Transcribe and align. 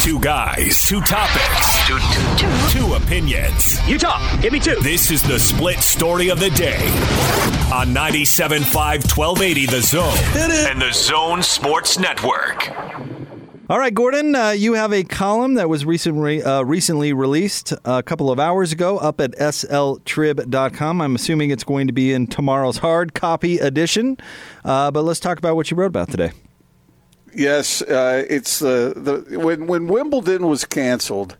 Two 0.00 0.18
guys, 0.20 0.82
two 0.88 1.00
topics, 1.00 1.86
two, 1.86 1.98
two, 1.98 2.36
two. 2.36 2.78
two 2.78 2.94
opinions. 2.94 3.86
You 3.88 3.98
talk. 3.98 4.40
Give 4.40 4.52
me 4.52 4.60
two. 4.60 4.76
This 4.76 5.10
is 5.10 5.22
the 5.22 5.38
split 5.38 5.78
story 5.80 6.28
of 6.30 6.40
the 6.40 6.50
day 6.50 6.78
on 7.72 7.88
97.5 7.88 9.16
1280 9.16 9.66
The 9.66 9.80
Zone 9.82 10.16
and 10.70 10.80
The 10.80 10.92
Zone 10.92 11.42
Sports 11.42 11.98
Network. 11.98 12.70
All 13.68 13.78
right, 13.78 13.92
Gordon, 13.92 14.34
uh, 14.34 14.50
you 14.50 14.74
have 14.74 14.92
a 14.94 15.04
column 15.04 15.54
that 15.54 15.68
was 15.68 15.84
recently 15.84 16.42
uh, 16.42 16.62
recently 16.62 17.12
released 17.12 17.74
a 17.84 18.02
couple 18.02 18.30
of 18.30 18.38
hours 18.40 18.72
ago 18.72 18.96
up 18.98 19.20
at 19.20 19.32
sltrib.com. 19.32 21.00
I'm 21.02 21.14
assuming 21.16 21.50
it's 21.50 21.64
going 21.64 21.86
to 21.88 21.92
be 21.92 22.12
in 22.12 22.28
tomorrow's 22.28 22.78
hard 22.78 23.12
copy 23.14 23.58
edition. 23.58 24.16
Uh, 24.64 24.90
but 24.90 25.02
let's 25.02 25.20
talk 25.20 25.38
about 25.38 25.56
what 25.56 25.70
you 25.70 25.76
wrote 25.76 25.86
about 25.86 26.10
today. 26.10 26.30
Yes, 27.34 27.82
uh, 27.82 28.24
it's 28.28 28.58
the, 28.58 29.24
the 29.28 29.38
when 29.38 29.66
when 29.66 29.86
Wimbledon 29.86 30.46
was 30.46 30.64
canceled, 30.64 31.36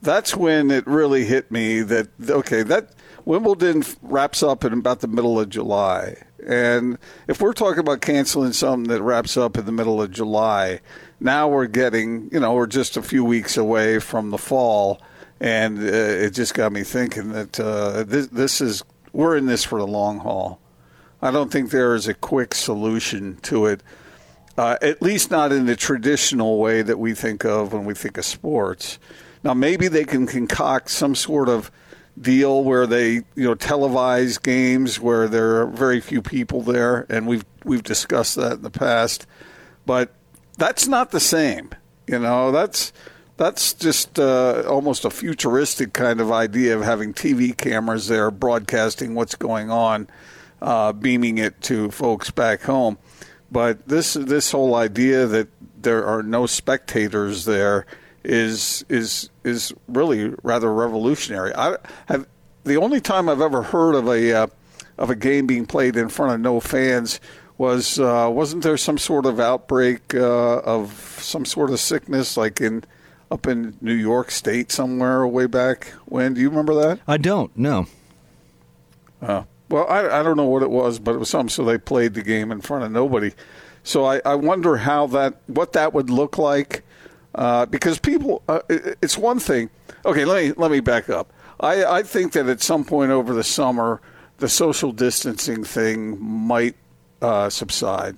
that's 0.00 0.36
when 0.36 0.70
it 0.70 0.86
really 0.86 1.24
hit 1.24 1.50
me 1.50 1.80
that 1.82 2.08
okay 2.28 2.62
that 2.62 2.90
Wimbledon 3.24 3.84
wraps 4.02 4.42
up 4.42 4.64
in 4.64 4.72
about 4.72 5.00
the 5.00 5.08
middle 5.08 5.38
of 5.40 5.48
July, 5.48 6.16
and 6.46 6.98
if 7.28 7.40
we're 7.40 7.52
talking 7.52 7.80
about 7.80 8.00
canceling 8.00 8.52
something 8.52 8.88
that 8.92 9.02
wraps 9.02 9.36
up 9.36 9.56
in 9.56 9.64
the 9.64 9.72
middle 9.72 10.02
of 10.02 10.10
July, 10.10 10.80
now 11.20 11.48
we're 11.48 11.66
getting, 11.66 12.28
you 12.32 12.40
know, 12.40 12.54
we're 12.54 12.66
just 12.66 12.96
a 12.96 13.02
few 13.02 13.24
weeks 13.24 13.56
away 13.56 14.00
from 14.00 14.30
the 14.30 14.38
fall, 14.38 15.00
and 15.40 15.78
uh, 15.78 15.82
it 15.82 16.30
just 16.30 16.54
got 16.54 16.72
me 16.72 16.82
thinking 16.82 17.32
that 17.32 17.60
uh, 17.60 18.02
this, 18.02 18.26
this 18.28 18.60
is 18.60 18.82
we're 19.12 19.36
in 19.36 19.46
this 19.46 19.64
for 19.64 19.78
the 19.78 19.86
long 19.86 20.18
haul. 20.18 20.60
I 21.20 21.30
don't 21.30 21.52
think 21.52 21.70
there 21.70 21.94
is 21.94 22.08
a 22.08 22.14
quick 22.14 22.54
solution 22.54 23.36
to 23.42 23.66
it, 23.66 23.82
uh, 24.56 24.76
at 24.82 25.00
least 25.00 25.30
not 25.30 25.52
in 25.52 25.66
the 25.66 25.76
traditional 25.76 26.58
way 26.58 26.82
that 26.82 26.98
we 26.98 27.14
think 27.14 27.44
of 27.44 27.72
when 27.72 27.84
we 27.84 27.94
think 27.94 28.18
of 28.18 28.24
sports. 28.24 28.98
Now, 29.42 29.54
maybe 29.54 29.88
they 29.88 30.04
can 30.04 30.26
concoct 30.26 30.90
some 30.90 31.14
sort 31.14 31.48
of 31.48 31.70
deal 32.20 32.62
where 32.62 32.86
they, 32.86 33.14
you 33.34 33.44
know, 33.44 33.54
televise 33.54 34.40
games 34.40 35.00
where 35.00 35.28
there 35.28 35.62
are 35.62 35.66
very 35.66 36.00
few 36.00 36.22
people 36.22 36.62
there, 36.62 37.06
and 37.08 37.26
we've 37.26 37.44
we've 37.64 37.82
discussed 37.82 38.36
that 38.36 38.54
in 38.54 38.62
the 38.62 38.70
past, 38.70 39.26
but 39.86 40.12
that's 40.58 40.86
not 40.86 41.10
the 41.10 41.20
same. 41.20 41.70
You 42.06 42.18
know, 42.18 42.52
that's 42.52 42.92
that's 43.36 43.72
just 43.72 44.18
uh, 44.18 44.62
almost 44.68 45.04
a 45.04 45.10
futuristic 45.10 45.92
kind 45.92 46.20
of 46.20 46.30
idea 46.30 46.76
of 46.76 46.84
having 46.84 47.14
TV 47.14 47.56
cameras 47.56 48.08
there 48.08 48.30
broadcasting 48.30 49.14
what's 49.14 49.34
going 49.34 49.70
on, 49.70 50.06
uh, 50.60 50.92
beaming 50.92 51.38
it 51.38 51.60
to 51.62 51.90
folks 51.90 52.30
back 52.30 52.62
home. 52.62 52.98
But 53.52 53.86
this 53.86 54.14
this 54.14 54.50
whole 54.50 54.74
idea 54.74 55.26
that 55.26 55.48
there 55.80 56.06
are 56.06 56.22
no 56.22 56.46
spectators 56.46 57.44
there 57.44 57.84
is 58.24 58.84
is 58.88 59.28
is 59.44 59.74
really 59.88 60.34
rather 60.42 60.72
revolutionary. 60.72 61.54
I 61.54 61.76
have 62.06 62.26
the 62.64 62.76
only 62.76 63.00
time 63.00 63.28
I've 63.28 63.42
ever 63.42 63.62
heard 63.62 63.94
of 63.94 64.08
a 64.08 64.32
uh, 64.32 64.46
of 64.96 65.10
a 65.10 65.14
game 65.14 65.46
being 65.46 65.66
played 65.66 65.96
in 65.96 66.08
front 66.08 66.32
of 66.32 66.40
no 66.40 66.60
fans 66.60 67.20
was 67.58 67.98
uh, 68.00 68.30
wasn't 68.32 68.62
there 68.62 68.78
some 68.78 68.96
sort 68.96 69.26
of 69.26 69.38
outbreak 69.38 70.14
uh, 70.14 70.60
of 70.60 71.18
some 71.20 71.44
sort 71.44 71.70
of 71.70 71.78
sickness 71.78 72.38
like 72.38 72.60
in 72.60 72.84
up 73.30 73.46
in 73.46 73.76
New 73.80 73.94
York 73.94 74.30
State 74.30 74.72
somewhere 74.72 75.26
way 75.26 75.46
back 75.46 75.88
when? 76.06 76.34
Do 76.34 76.40
you 76.40 76.48
remember 76.48 76.74
that? 76.74 77.00
I 77.06 77.18
don't. 77.18 77.54
No. 77.56 77.86
Uh, 79.20 79.44
well, 79.72 79.86
I, 79.88 80.20
I 80.20 80.22
don't 80.22 80.36
know 80.36 80.44
what 80.44 80.62
it 80.62 80.70
was, 80.70 80.98
but 80.98 81.14
it 81.14 81.18
was 81.18 81.30
something. 81.30 81.48
So 81.48 81.64
they 81.64 81.78
played 81.78 82.14
the 82.14 82.22
game 82.22 82.52
in 82.52 82.60
front 82.60 82.84
of 82.84 82.92
nobody. 82.92 83.32
So 83.82 84.04
I, 84.04 84.20
I 84.24 84.34
wonder 84.34 84.76
how 84.76 85.06
that 85.08 85.36
what 85.46 85.72
that 85.72 85.94
would 85.94 86.10
look 86.10 86.38
like 86.38 86.84
uh, 87.34 87.66
because 87.66 87.98
people. 87.98 88.42
Uh, 88.48 88.60
it, 88.68 88.98
it's 89.02 89.16
one 89.16 89.38
thing. 89.38 89.70
Okay, 90.04 90.24
let 90.24 90.44
me 90.44 90.52
let 90.56 90.70
me 90.70 90.80
back 90.80 91.08
up. 91.08 91.32
I, 91.58 91.84
I 91.84 92.02
think 92.02 92.32
that 92.32 92.48
at 92.48 92.60
some 92.60 92.84
point 92.84 93.12
over 93.12 93.32
the 93.32 93.44
summer, 93.44 94.00
the 94.38 94.48
social 94.48 94.92
distancing 94.92 95.64
thing 95.64 96.20
might 96.20 96.76
uh, 97.22 97.48
subside. 97.48 98.16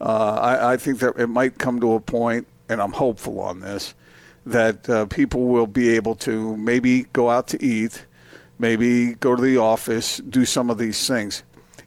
Uh, 0.00 0.38
I, 0.40 0.72
I, 0.72 0.76
think 0.76 1.00
that 1.00 1.18
it 1.18 1.26
might 1.26 1.58
come 1.58 1.80
to 1.80 1.94
a 1.94 2.00
point, 2.00 2.46
and 2.68 2.80
I'm 2.80 2.92
hopeful 2.92 3.40
on 3.40 3.60
this, 3.60 3.94
that 4.44 4.88
uh, 4.88 5.06
people 5.06 5.46
will 5.46 5.66
be 5.66 5.88
able 5.88 6.14
to 6.16 6.56
maybe 6.56 7.04
go 7.12 7.30
out 7.30 7.48
to 7.48 7.64
eat, 7.64 8.04
maybe 8.58 9.14
go 9.14 9.36
to 9.36 9.42
the 9.42 9.58
office, 9.58 10.18
do 10.18 10.44
some 10.44 10.70
of 10.70 10.78
these 10.78 11.06
things, 11.06 11.42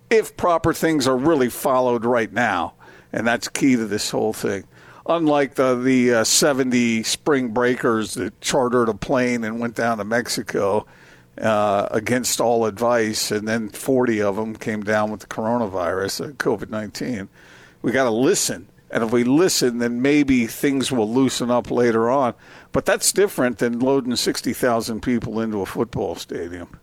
if 0.10 0.36
proper 0.38 0.74
things 0.74 1.08
are 1.08 1.18
really 1.18 1.50
followed 1.50 2.06
right 2.06 2.32
now, 2.32 2.74
and 3.12 3.26
that's 3.26 3.48
key 3.48 3.76
to 3.76 3.86
this 3.86 4.10
whole 4.10 4.34
thing. 4.34 4.64
Unlike 5.06 5.56
the 5.56 5.76
the 5.76 6.14
uh, 6.14 6.24
70 6.24 7.04
spring 7.04 7.50
breakers 7.50 8.14
that 8.14 8.40
chartered 8.42 8.90
a 8.90 8.94
plane 8.94 9.44
and 9.44 9.60
went 9.60 9.76
down 9.76 9.98
to 9.98 10.04
Mexico 10.04 10.86
uh, 11.40 11.88
against 11.92 12.40
all 12.40 12.66
advice, 12.66 13.32
and 13.32 13.48
then 13.48 13.70
40 13.70 14.22
of 14.22 14.36
them 14.36 14.56
came 14.56 14.84
down 14.84 15.10
with 15.10 15.22
the 15.22 15.28
coronavirus, 15.28 16.30
uh, 16.30 16.32
COVID 16.34 16.70
19. 16.70 17.30
We 17.82 17.92
got 17.92 18.04
to 18.04 18.12
listen. 18.12 18.68
And 18.92 19.04
if 19.04 19.12
we 19.12 19.24
listen, 19.24 19.78
then 19.78 20.02
maybe 20.02 20.48
things 20.48 20.92
will 20.92 21.10
loosen 21.10 21.52
up 21.52 21.70
later 21.70 22.10
on. 22.10 22.34
But 22.72 22.86
that's 22.86 23.12
different 23.12 23.60
than 23.60 23.80
loading 23.80 24.16
60,000 24.16 25.02
people 25.02 25.40
into 25.40 25.62
a 25.62 25.66
football 25.66 26.16
stadium. 26.16 26.80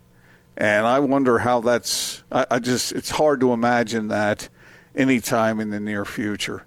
And 0.56 0.86
I 0.86 1.00
wonder 1.00 1.38
how 1.38 1.60
that's, 1.60 2.22
I, 2.30 2.46
I 2.50 2.58
just, 2.60 2.92
it's 2.92 3.10
hard 3.10 3.40
to 3.40 3.52
imagine 3.52 4.08
that 4.08 4.48
anytime 4.94 5.60
in 5.60 5.70
the 5.70 5.80
near 5.80 6.04
future. 6.04 6.64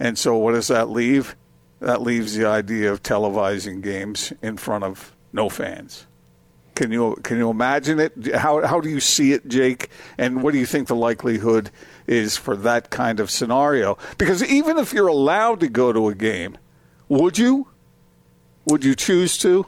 And 0.00 0.18
so 0.18 0.36
what 0.36 0.52
does 0.52 0.68
that 0.68 0.88
leave? 0.88 1.36
That 1.80 2.02
leaves 2.02 2.34
the 2.34 2.46
idea 2.46 2.90
of 2.90 3.02
televising 3.02 3.82
games 3.82 4.32
in 4.42 4.56
front 4.56 4.84
of 4.84 5.14
no 5.32 5.48
fans. 5.48 6.06
Can 6.74 6.92
you 6.92 7.16
can 7.24 7.38
you 7.38 7.50
imagine 7.50 7.98
it? 7.98 8.36
How 8.36 8.64
how 8.64 8.80
do 8.80 8.88
you 8.88 9.00
see 9.00 9.32
it, 9.32 9.48
Jake? 9.48 9.90
And 10.16 10.44
what 10.44 10.52
do 10.52 10.60
you 10.60 10.66
think 10.66 10.86
the 10.86 10.94
likelihood 10.94 11.72
is 12.08 12.36
for 12.36 12.56
that 12.56 12.90
kind 12.90 13.20
of 13.20 13.30
scenario? 13.30 13.96
Because 14.16 14.42
even 14.42 14.78
if 14.78 14.92
you're 14.92 15.06
allowed 15.06 15.60
to 15.60 15.68
go 15.68 15.92
to 15.92 16.08
a 16.08 16.14
game, 16.14 16.58
would 17.08 17.38
you? 17.38 17.68
Would 18.64 18.84
you 18.84 18.94
choose 18.94 19.38
to? 19.38 19.66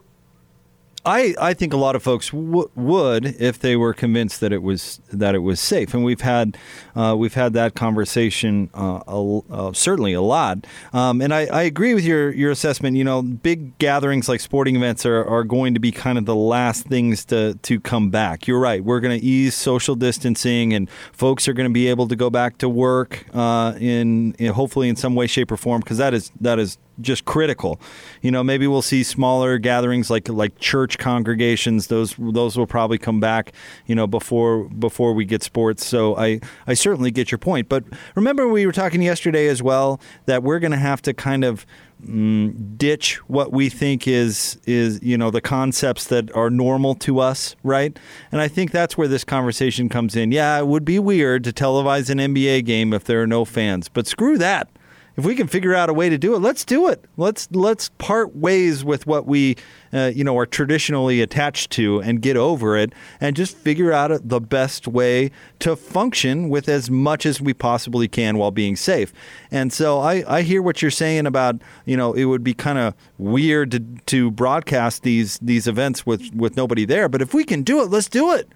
I, 1.04 1.34
I 1.40 1.54
think 1.54 1.72
a 1.72 1.78
lot 1.78 1.96
of 1.96 2.02
folks 2.02 2.30
w- 2.30 2.70
would 2.74 3.24
if 3.40 3.58
they 3.58 3.74
were 3.74 3.94
convinced 3.94 4.40
that 4.40 4.52
it 4.52 4.62
was 4.62 5.00
that 5.10 5.34
it 5.34 5.38
was 5.38 5.58
safe, 5.58 5.94
and 5.94 6.04
we've 6.04 6.20
had 6.20 6.58
uh, 6.94 7.14
we've 7.18 7.32
had 7.32 7.54
that 7.54 7.74
conversation 7.74 8.68
uh, 8.74 9.00
a, 9.06 9.40
uh, 9.50 9.72
certainly 9.72 10.12
a 10.12 10.20
lot. 10.20 10.66
Um, 10.92 11.22
and 11.22 11.32
I, 11.32 11.46
I, 11.46 11.62
agree 11.62 11.94
with 11.94 12.04
your 12.04 12.30
your 12.32 12.50
assessment. 12.50 12.96
You 12.98 13.04
know, 13.04 13.22
big 13.22 13.78
gatherings 13.78 14.28
like 14.28 14.40
sporting 14.40 14.76
events 14.76 15.06
are, 15.06 15.24
are 15.24 15.44
going 15.44 15.72
to 15.72 15.80
be 15.80 15.90
kind 15.90 16.18
of 16.18 16.26
the 16.26 16.34
last 16.34 16.86
things 16.86 17.24
to 17.26 17.54
to 17.54 17.80
come 17.80 18.10
back. 18.10 18.46
You're 18.46 18.60
right. 18.60 18.84
We're 18.84 19.00
going 19.00 19.18
to 19.18 19.24
ease 19.24 19.54
social 19.54 19.94
distancing, 19.94 20.74
and 20.74 20.90
folks 21.12 21.48
are 21.48 21.54
going 21.54 21.68
to 21.68 21.72
be 21.72 21.88
able 21.88 22.08
to 22.08 22.16
go 22.16 22.28
back 22.28 22.58
to 22.58 22.68
work 22.68 23.24
uh, 23.32 23.74
in, 23.80 24.34
in 24.34 24.52
hopefully 24.52 24.90
in 24.90 24.96
some 24.96 25.14
way, 25.14 25.26
shape, 25.26 25.50
or 25.50 25.56
form 25.56 25.80
because 25.80 25.96
that 25.96 26.12
is 26.12 26.30
that 26.40 26.58
is 26.58 26.76
just 27.00 27.24
critical. 27.24 27.80
You 28.22 28.30
know, 28.30 28.42
maybe 28.42 28.66
we'll 28.66 28.82
see 28.82 29.02
smaller 29.02 29.58
gatherings 29.58 30.10
like 30.10 30.28
like 30.28 30.58
church 30.58 30.98
congregations. 30.98 31.88
Those 31.88 32.14
those 32.18 32.56
will 32.56 32.66
probably 32.66 32.98
come 32.98 33.20
back. 33.20 33.52
You 33.86 33.94
know, 33.94 34.06
before 34.06 34.64
before 34.64 35.12
we 35.12 35.24
get 35.24 35.42
sports. 35.42 35.84
So 35.86 36.16
I 36.16 36.40
I 36.66 36.74
certainly 36.74 37.10
get 37.10 37.30
your 37.30 37.38
point. 37.38 37.68
But 37.68 37.84
remember, 38.14 38.48
we 38.48 38.66
were 38.66 38.72
talking 38.72 39.02
yesterday 39.02 39.48
as 39.48 39.62
well 39.62 40.00
that 40.26 40.42
we're 40.42 40.58
going 40.58 40.72
to 40.72 40.78
have 40.78 41.02
to 41.02 41.14
kind 41.14 41.44
of. 41.44 41.66
Mm, 42.02 42.78
ditch 42.78 43.16
what 43.28 43.52
we 43.52 43.68
think 43.68 44.08
is 44.08 44.58
is 44.64 45.02
you 45.02 45.18
know 45.18 45.30
the 45.30 45.42
concepts 45.42 46.06
that 46.06 46.34
are 46.34 46.48
normal 46.48 46.94
to 46.94 47.18
us, 47.18 47.56
right? 47.62 47.98
And 48.32 48.40
I 48.40 48.48
think 48.48 48.70
that's 48.70 48.96
where 48.96 49.06
this 49.06 49.22
conversation 49.22 49.90
comes 49.90 50.16
in. 50.16 50.32
Yeah, 50.32 50.58
it 50.58 50.66
would 50.66 50.86
be 50.86 50.98
weird 50.98 51.44
to 51.44 51.52
televise 51.52 52.08
an 52.08 52.16
NBA 52.16 52.64
game 52.64 52.94
if 52.94 53.04
there 53.04 53.20
are 53.20 53.26
no 53.26 53.44
fans, 53.44 53.90
but 53.90 54.06
screw 54.06 54.38
that 54.38 54.70
if 55.16 55.24
we 55.24 55.34
can 55.34 55.46
figure 55.46 55.74
out 55.74 55.90
a 55.90 55.92
way 55.92 56.08
to 56.08 56.18
do 56.18 56.34
it, 56.34 56.38
let's 56.38 56.64
do 56.64 56.88
it. 56.88 57.04
Let's 57.16 57.48
let's 57.52 57.90
part 57.98 58.34
ways 58.34 58.84
with 58.84 59.06
what 59.06 59.26
we 59.26 59.56
uh, 59.92 60.12
you 60.14 60.24
know 60.24 60.36
are 60.38 60.46
traditionally 60.46 61.20
attached 61.20 61.70
to 61.72 62.00
and 62.00 62.22
get 62.22 62.36
over 62.36 62.76
it, 62.76 62.92
and 63.20 63.36
just 63.36 63.56
figure 63.56 63.92
out 63.92 64.10
the 64.28 64.40
best 64.40 64.88
way 64.88 65.30
to 65.60 65.76
function 65.76 66.48
with 66.48 66.68
as 66.68 66.90
much 66.90 67.26
as 67.26 67.40
we 67.40 67.52
possibly 67.52 68.08
can 68.08 68.38
while 68.38 68.50
being 68.50 68.76
safe. 68.76 69.12
And 69.50 69.72
so 69.72 70.00
I, 70.00 70.24
I 70.26 70.42
hear 70.42 70.62
what 70.62 70.82
you're 70.82 70.90
saying 70.90 71.26
about 71.26 71.56
you 71.84 71.96
know 71.96 72.12
it 72.12 72.24
would 72.24 72.44
be 72.44 72.54
kind 72.54 72.78
of 72.78 72.94
weird 73.18 73.72
to 73.72 73.80
to 74.06 74.30
broadcast 74.30 75.02
these 75.02 75.38
these 75.38 75.66
events 75.66 76.06
with 76.06 76.34
with 76.34 76.56
nobody 76.56 76.84
there, 76.84 77.08
but 77.08 77.20
if 77.20 77.34
we 77.34 77.44
can 77.44 77.62
do 77.62 77.80
it, 77.82 77.90
let's 77.90 78.08
do 78.08 78.32
it 78.32 78.48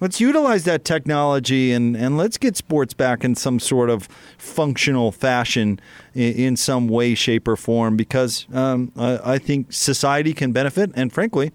let's 0.00 0.20
utilize 0.20 0.64
that 0.64 0.84
technology 0.84 1.72
and, 1.72 1.96
and 1.96 2.16
let's 2.16 2.38
get 2.38 2.56
sports 2.56 2.94
back 2.94 3.24
in 3.24 3.34
some 3.34 3.60
sort 3.60 3.90
of 3.90 4.08
functional 4.38 5.12
fashion 5.12 5.80
in, 6.14 6.32
in 6.32 6.56
some 6.56 6.88
way, 6.88 7.14
shape, 7.14 7.46
or 7.46 7.56
form 7.56 7.96
because 7.96 8.46
um, 8.52 8.92
I, 8.96 9.34
I 9.34 9.38
think 9.38 9.72
society 9.72 10.32
can 10.32 10.52
benefit. 10.52 10.90
And 10.94 11.12
frankly, 11.12 11.52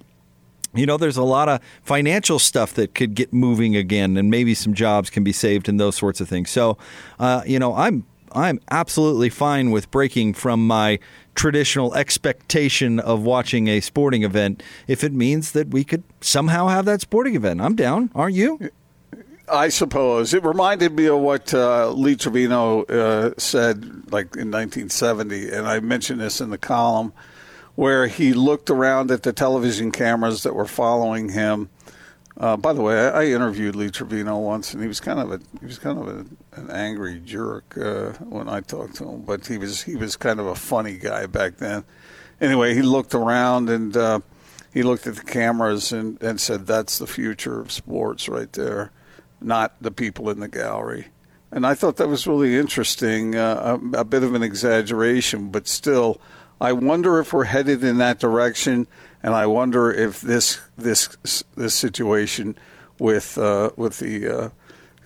you 0.74 0.86
know, 0.86 0.97
there's 0.97 1.18
a 1.18 1.24
lot 1.24 1.50
of 1.50 1.62
financial 1.81 2.38
stuff 2.38 2.74
that 2.74 2.94
could 2.94 3.15
get 3.15 3.31
moving 3.33 3.75
again, 3.75 4.18
and 4.18 4.30
maybe 4.30 4.53
some 4.53 4.74
jobs 4.74 5.09
can 5.09 5.24
be 5.24 5.31
saved 5.31 5.69
and 5.69 5.80
those 5.80 5.95
sorts 5.95 6.19
of 6.19 6.27
things. 6.27 6.50
So, 6.50 6.77
uh, 7.18 7.44
you 7.45 7.59
know, 7.59 7.74
I'm 7.74 8.06
I'm 8.31 8.60
absolutely 8.69 9.30
fine 9.30 9.72
with 9.72 9.89
breaking 9.92 10.33
from 10.33 10.66
my 10.68 11.00
traditional 11.36 11.94
expectation 11.95 13.00
of 13.00 13.24
watching 13.24 13.68
a 13.68 13.81
sporting 13.81 14.24
event 14.24 14.63
if 14.88 15.04
it 15.04 15.13
means 15.13 15.51
that 15.51 15.69
we 15.69 15.83
could 15.83 16.04
somehow 16.22 16.68
have 16.68 16.86
that 16.86 17.01
sporting 17.01 17.36
event. 17.36 17.62
I'm 17.62 17.75
down, 17.75 18.10
aren't 18.16 18.36
you? 18.36 18.72
I 19.48 19.69
suppose 19.69 20.33
it 20.33 20.44
reminded 20.44 20.94
me 20.94 21.06
of 21.06 21.19
what 21.19 21.54
uh, 21.54 21.92
Lee 21.92 22.16
Trevino 22.16 22.83
uh, 22.83 23.33
said, 23.38 24.12
like 24.12 24.36
in 24.36 24.50
1970, 24.50 25.51
and 25.51 25.68
I 25.68 25.80
mentioned 25.80 26.19
this 26.19 26.42
in 26.42 26.50
the 26.50 26.57
column, 26.57 27.13
where 27.75 28.07
he 28.07 28.33
looked 28.33 28.69
around 28.69 29.12
at 29.12 29.24
the 29.24 29.33
television 29.33 29.92
cameras 29.92 30.44
that 30.44 30.56
were 30.56 30.66
following 30.66 31.30
him. 31.30 31.69
Uh, 32.37 32.57
by 32.57 32.73
the 32.73 32.81
way, 32.81 32.99
I, 32.99 33.21
I, 33.21 33.25
interviewed 33.27 33.77
Lee 33.77 33.89
Trevino 33.89 34.37
once, 34.39 34.73
and 34.73 34.81
he 34.81 34.89
was 34.89 34.99
kind 34.99 35.19
of 35.19 35.31
a 35.31 35.39
he 35.61 35.65
was 35.65 35.79
kind 35.79 35.97
of 35.97 36.07
a, 36.07 36.59
an 36.59 36.69
angry 36.69 37.21
jerk 37.23 37.77
uh, 37.77 38.11
when 38.23 38.49
I 38.49 38.59
talked 38.59 38.95
to 38.95 39.07
him, 39.07 39.21
but 39.21 39.47
he 39.47 39.57
was 39.57 39.83
he 39.83 39.95
was 39.95 40.17
kind 40.17 40.41
of 40.41 40.47
a 40.47 40.55
funny 40.55 40.97
guy 40.97 41.27
back 41.27 41.57
then. 41.57 41.85
Anyway, 42.41 42.73
he 42.73 42.81
looked 42.81 43.15
around 43.15 43.69
and 43.69 43.95
uh, 43.95 44.19
he 44.73 44.83
looked 44.83 45.07
at 45.07 45.15
the 45.15 45.23
cameras 45.23 45.93
and, 45.93 46.21
and 46.21 46.41
said, 46.41 46.67
"That's 46.67 46.97
the 46.97 47.07
future 47.07 47.61
of 47.61 47.71
sports, 47.71 48.27
right 48.27 48.51
there." 48.51 48.91
not 49.41 49.75
the 49.81 49.91
people 49.91 50.29
in 50.29 50.39
the 50.39 50.47
gallery. 50.47 51.07
And 51.51 51.65
I 51.65 51.75
thought 51.75 51.97
that 51.97 52.09
was 52.09 52.27
really 52.27 52.57
interesting, 52.57 53.35
uh, 53.35 53.77
a, 53.93 53.99
a, 53.99 54.03
bit 54.03 54.23
of 54.23 54.33
an 54.33 54.43
exaggeration, 54.43 55.49
but 55.49 55.67
still, 55.67 56.19
I 56.59 56.73
wonder 56.73 57.19
if 57.19 57.31
we're 57.31 57.45
headed 57.45 57.83
in 57.83 57.97
that 57.99 58.19
direction, 58.19 58.88
and 59.25 59.33
I 59.33 59.48
wonder 59.48 59.92
if 59.92 60.22
this 60.22 60.60
this 60.77 61.44
this 61.56 61.74
situation 61.74 62.56
with 63.00 63.39
uh, 63.39 63.72
with 63.75 63.98
the 63.98 64.27
uh, 64.27 64.50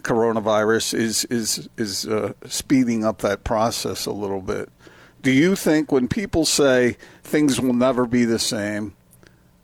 coronavirus 0.01 0.93
is 0.93 1.23
is 1.25 1.69
is 1.77 2.05
uh, 2.05 2.33
speeding 2.45 3.05
up 3.05 3.19
that 3.19 3.45
process 3.45 4.05
a 4.05 4.11
little 4.11 4.41
bit. 4.41 4.69
Do 5.21 5.31
you 5.31 5.55
think 5.55 5.93
when 5.93 6.09
people 6.09 6.45
say 6.45 6.97
things 7.23 7.61
will 7.61 7.73
never 7.73 8.05
be 8.05 8.25
the 8.25 8.39
same, 8.39 8.93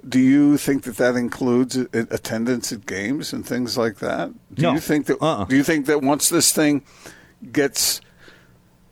do 0.07 0.19
you 0.19 0.55
think 0.57 0.83
that 0.83 0.95
that 0.97 1.17
includes 1.17 1.75
attendance 1.75 2.71
at 2.71 2.85
games 2.85 3.33
and 3.33 3.45
things 3.45 3.77
like 3.77 3.97
that? 3.97 4.31
Do 4.53 4.61
no. 4.61 4.73
you 4.73 4.79
think 4.79 5.07
that? 5.07 5.21
Uh-uh. 5.21 5.45
Do 5.45 5.57
you 5.57 5.65
think 5.65 5.85
that 5.87 6.01
once 6.01 6.29
this 6.29 6.53
thing 6.53 6.83
gets 7.51 7.99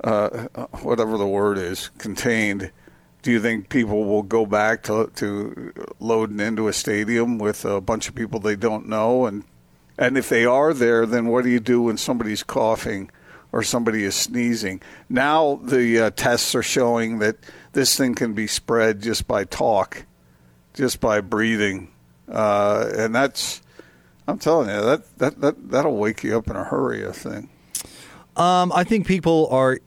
uh, 0.03 0.29
whatever 0.81 1.17
the 1.17 1.27
word 1.27 1.57
is 1.57 1.89
contained, 1.99 2.69
do 3.23 3.31
you 3.31 3.39
think 3.39 3.69
people 3.69 4.05
will 4.05 4.21
go 4.21 4.45
back 4.45 4.83
to 4.83 5.11
to 5.15 5.73
loading 5.99 6.39
into 6.39 6.67
a 6.67 6.73
stadium 6.73 7.39
with 7.39 7.65
a 7.65 7.81
bunch 7.81 8.07
of 8.07 8.15
people 8.15 8.39
they 8.39 8.55
don't 8.55 8.87
know 8.87 9.25
and 9.25 9.43
and 9.97 10.17
if 10.17 10.27
they 10.29 10.43
are 10.45 10.73
there, 10.73 11.05
then 11.05 11.27
what 11.27 11.43
do 11.43 11.51
you 11.51 11.59
do 11.59 11.83
when 11.83 11.97
somebody's 11.97 12.41
coughing 12.41 13.11
or 13.51 13.61
somebody 13.61 14.03
is 14.03 14.15
sneezing? 14.15 14.81
Now 15.07 15.59
the 15.61 15.99
uh, 15.99 16.09
tests 16.09 16.55
are 16.55 16.63
showing 16.63 17.19
that 17.19 17.37
this 17.73 17.95
thing 17.95 18.15
can 18.15 18.33
be 18.33 18.47
spread 18.47 19.01
just 19.01 19.27
by 19.27 19.43
talk 19.43 20.05
just 20.73 20.99
by 20.99 21.21
breathing, 21.21 21.91
uh, 22.27 22.89
and 22.97 23.13
that's 23.13 23.61
I'm 24.27 24.39
telling 24.39 24.69
you 24.69 24.81
that 24.81 25.17
that 25.19 25.41
that 25.41 25.69
that'll 25.69 25.97
wake 25.97 26.23
you 26.23 26.37
up 26.37 26.49
in 26.49 26.55
a 26.55 26.63
hurry. 26.63 27.07
I 27.07 27.11
think. 27.11 27.49
Um, 28.35 28.71
I 28.73 28.83
think 28.83 29.05
people 29.05 29.47
are 29.51 29.79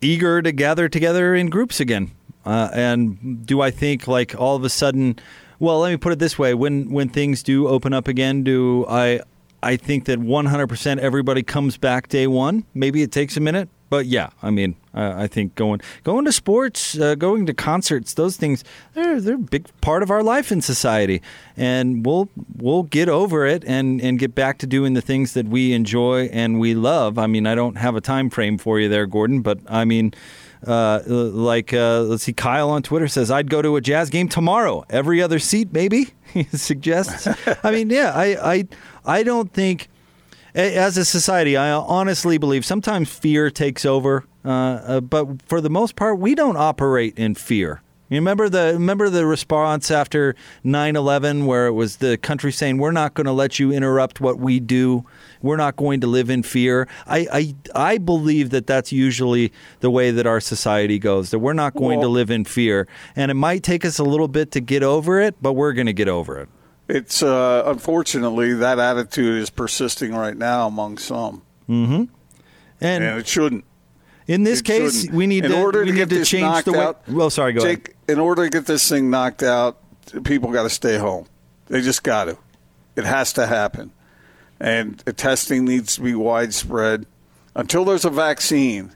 eager 0.00 0.40
to 0.40 0.52
gather 0.52 0.88
together 0.88 1.34
in 1.34 1.50
groups 1.50 1.80
again, 1.80 2.12
uh, 2.44 2.70
and 2.72 3.46
do 3.46 3.60
I 3.60 3.70
think 3.70 4.08
like 4.08 4.34
all 4.38 4.56
of 4.56 4.64
a 4.64 4.70
sudden? 4.70 5.18
Well, 5.58 5.80
let 5.80 5.90
me 5.90 5.96
put 5.96 6.12
it 6.12 6.18
this 6.18 6.38
way: 6.38 6.54
when 6.54 6.90
when 6.90 7.08
things 7.08 7.42
do 7.42 7.68
open 7.68 7.92
up 7.92 8.08
again, 8.08 8.44
do 8.44 8.86
I? 8.88 9.20
I 9.62 9.76
think 9.76 10.06
that 10.06 10.18
100% 10.18 10.98
everybody 10.98 11.42
comes 11.42 11.76
back 11.76 12.08
day 12.08 12.26
one. 12.26 12.64
Maybe 12.72 13.02
it 13.02 13.12
takes 13.12 13.36
a 13.36 13.40
minute, 13.40 13.68
but 13.90 14.06
yeah, 14.06 14.30
I 14.40 14.50
mean, 14.50 14.76
uh, 14.94 15.14
I 15.16 15.26
think 15.26 15.56
going 15.56 15.80
going 16.04 16.24
to 16.24 16.32
sports, 16.32 16.96
uh, 16.96 17.16
going 17.16 17.44
to 17.46 17.52
concerts, 17.52 18.14
those 18.14 18.36
things 18.36 18.62
they're 18.94 19.20
they're 19.20 19.34
a 19.34 19.38
big 19.38 19.66
part 19.80 20.04
of 20.04 20.10
our 20.10 20.22
life 20.22 20.52
in 20.52 20.60
society, 20.60 21.20
and 21.56 22.06
we'll 22.06 22.28
we'll 22.56 22.84
get 22.84 23.08
over 23.08 23.44
it 23.46 23.64
and 23.66 24.00
and 24.00 24.18
get 24.18 24.34
back 24.34 24.58
to 24.58 24.66
doing 24.66 24.94
the 24.94 25.02
things 25.02 25.34
that 25.34 25.46
we 25.46 25.72
enjoy 25.72 26.26
and 26.26 26.60
we 26.60 26.74
love. 26.74 27.18
I 27.18 27.26
mean, 27.26 27.46
I 27.48 27.56
don't 27.56 27.76
have 27.76 27.96
a 27.96 28.00
time 28.00 28.30
frame 28.30 28.58
for 28.58 28.78
you 28.78 28.88
there, 28.88 29.06
Gordon, 29.06 29.42
but 29.42 29.58
I 29.68 29.84
mean. 29.84 30.14
Uh, 30.66 31.00
like 31.06 31.72
uh, 31.72 32.02
let's 32.02 32.24
see, 32.24 32.32
Kyle 32.32 32.70
on 32.70 32.82
Twitter 32.82 33.08
says 33.08 33.30
I'd 33.30 33.48
go 33.48 33.62
to 33.62 33.76
a 33.76 33.80
Jazz 33.80 34.10
game 34.10 34.28
tomorrow. 34.28 34.84
Every 34.90 35.22
other 35.22 35.38
seat, 35.38 35.72
maybe. 35.72 36.08
He 36.30 36.44
suggests. 36.44 37.26
I 37.64 37.72
mean, 37.72 37.90
yeah, 37.90 38.12
I, 38.14 38.52
I, 38.52 38.68
I 39.04 39.22
don't 39.24 39.52
think 39.52 39.88
as 40.54 40.96
a 40.96 41.04
society, 41.04 41.56
I 41.56 41.72
honestly 41.72 42.38
believe 42.38 42.64
sometimes 42.64 43.10
fear 43.10 43.50
takes 43.50 43.84
over, 43.84 44.24
uh, 44.44 44.48
uh, 44.48 45.00
but 45.00 45.42
for 45.42 45.60
the 45.60 45.70
most 45.70 45.96
part, 45.96 46.18
we 46.18 46.36
don't 46.36 46.56
operate 46.56 47.18
in 47.18 47.34
fear. 47.34 47.82
You 48.10 48.16
remember 48.16 48.48
the 48.48 48.72
remember 48.74 49.08
the 49.08 49.24
response 49.24 49.88
after 49.88 50.34
9/11 50.64 51.46
where 51.46 51.68
it 51.68 51.72
was 51.72 51.98
the 51.98 52.18
country 52.18 52.50
saying 52.50 52.78
we're 52.78 52.90
not 52.90 53.14
going 53.14 53.26
to 53.26 53.32
let 53.32 53.60
you 53.60 53.70
interrupt 53.70 54.20
what 54.20 54.38
we 54.38 54.58
do. 54.58 55.04
We're 55.40 55.56
not 55.56 55.76
going 55.76 56.00
to 56.00 56.08
live 56.08 56.28
in 56.28 56.42
fear. 56.42 56.88
I, 57.06 57.28
I 57.32 57.54
I 57.92 57.98
believe 57.98 58.50
that 58.50 58.66
that's 58.66 58.90
usually 58.90 59.52
the 59.78 59.92
way 59.92 60.10
that 60.10 60.26
our 60.26 60.40
society 60.40 60.98
goes. 60.98 61.30
That 61.30 61.38
we're 61.38 61.52
not 61.52 61.74
going 61.74 62.00
well, 62.00 62.08
to 62.08 62.12
live 62.12 62.30
in 62.30 62.44
fear, 62.44 62.88
and 63.14 63.30
it 63.30 63.34
might 63.34 63.62
take 63.62 63.84
us 63.84 64.00
a 64.00 64.04
little 64.04 64.28
bit 64.28 64.50
to 64.52 64.60
get 64.60 64.82
over 64.82 65.20
it, 65.20 65.36
but 65.40 65.52
we're 65.52 65.72
going 65.72 65.86
to 65.86 65.92
get 65.92 66.08
over 66.08 66.36
it. 66.40 66.48
It's 66.88 67.22
uh, 67.22 67.62
unfortunately 67.66 68.54
that 68.54 68.80
attitude 68.80 69.40
is 69.40 69.50
persisting 69.50 70.12
right 70.12 70.36
now 70.36 70.66
among 70.66 70.98
some. 70.98 71.42
Mm-hmm. 71.68 72.04
And, 72.82 73.04
and 73.04 73.20
it 73.20 73.28
shouldn't. 73.28 73.64
In 74.30 74.44
this 74.44 74.60
it 74.60 74.64
case, 74.64 75.00
shouldn't. 75.00 75.16
we 75.16 75.26
need 75.26 75.44
in 75.44 75.50
to, 75.50 75.60
order 75.60 75.84
to 75.84 75.92
get 75.92 76.08
to 76.08 76.18
this 76.18 76.28
change 76.28 76.64
the 76.64 76.70
way. 76.70 76.78
Out, 76.78 77.08
well, 77.08 77.30
sorry, 77.30 77.52
go 77.52 77.62
Jake, 77.62 77.88
ahead. 77.88 77.96
In 78.10 78.18
order 78.20 78.44
to 78.44 78.50
get 78.50 78.64
this 78.64 78.88
thing 78.88 79.10
knocked 79.10 79.42
out, 79.42 79.78
people 80.22 80.52
got 80.52 80.62
to 80.62 80.70
stay 80.70 80.98
home. 80.98 81.26
They 81.66 81.80
just 81.80 82.04
got 82.04 82.26
to. 82.26 82.38
It 82.94 83.04
has 83.04 83.32
to 83.32 83.46
happen, 83.48 83.90
and 84.60 84.98
the 84.98 85.12
testing 85.12 85.64
needs 85.64 85.96
to 85.96 86.02
be 86.02 86.14
widespread 86.14 87.06
until 87.56 87.84
there's 87.84 88.04
a 88.04 88.10
vaccine. 88.10 88.92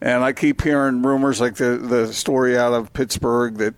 And 0.00 0.22
I 0.22 0.32
keep 0.32 0.62
hearing 0.62 1.02
rumors 1.02 1.40
like 1.40 1.56
the 1.56 1.76
the 1.76 2.12
story 2.12 2.56
out 2.56 2.72
of 2.72 2.92
Pittsburgh 2.92 3.56
that 3.56 3.74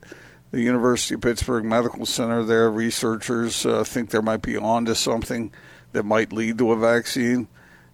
the 0.50 0.60
University 0.60 1.14
of 1.14 1.22
Pittsburgh 1.22 1.64
Medical 1.64 2.04
Center, 2.04 2.44
their 2.44 2.70
researchers 2.70 3.64
uh, 3.64 3.84
think 3.84 4.10
there 4.10 4.20
might 4.20 4.42
be 4.42 4.58
onto 4.58 4.92
something 4.92 5.50
that 5.92 6.02
might 6.02 6.30
lead 6.30 6.58
to 6.58 6.72
a 6.72 6.76
vaccine. 6.76 7.48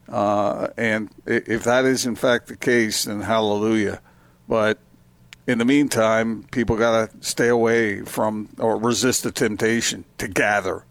Uh, 0.08 0.68
and 0.76 1.10
if 1.26 1.64
that 1.64 1.84
is 1.84 2.06
in 2.06 2.14
fact 2.14 2.46
the 2.46 2.56
case, 2.56 3.04
then 3.04 3.20
hallelujah. 3.20 4.00
But 4.48 4.78
in 5.46 5.58
the 5.58 5.64
meantime, 5.64 6.44
people 6.50 6.76
got 6.76 7.10
to 7.10 7.26
stay 7.26 7.48
away 7.48 8.02
from 8.02 8.48
or 8.58 8.76
resist 8.76 9.22
the 9.24 9.32
temptation 9.32 10.04
to 10.18 10.28
gather. 10.28 10.84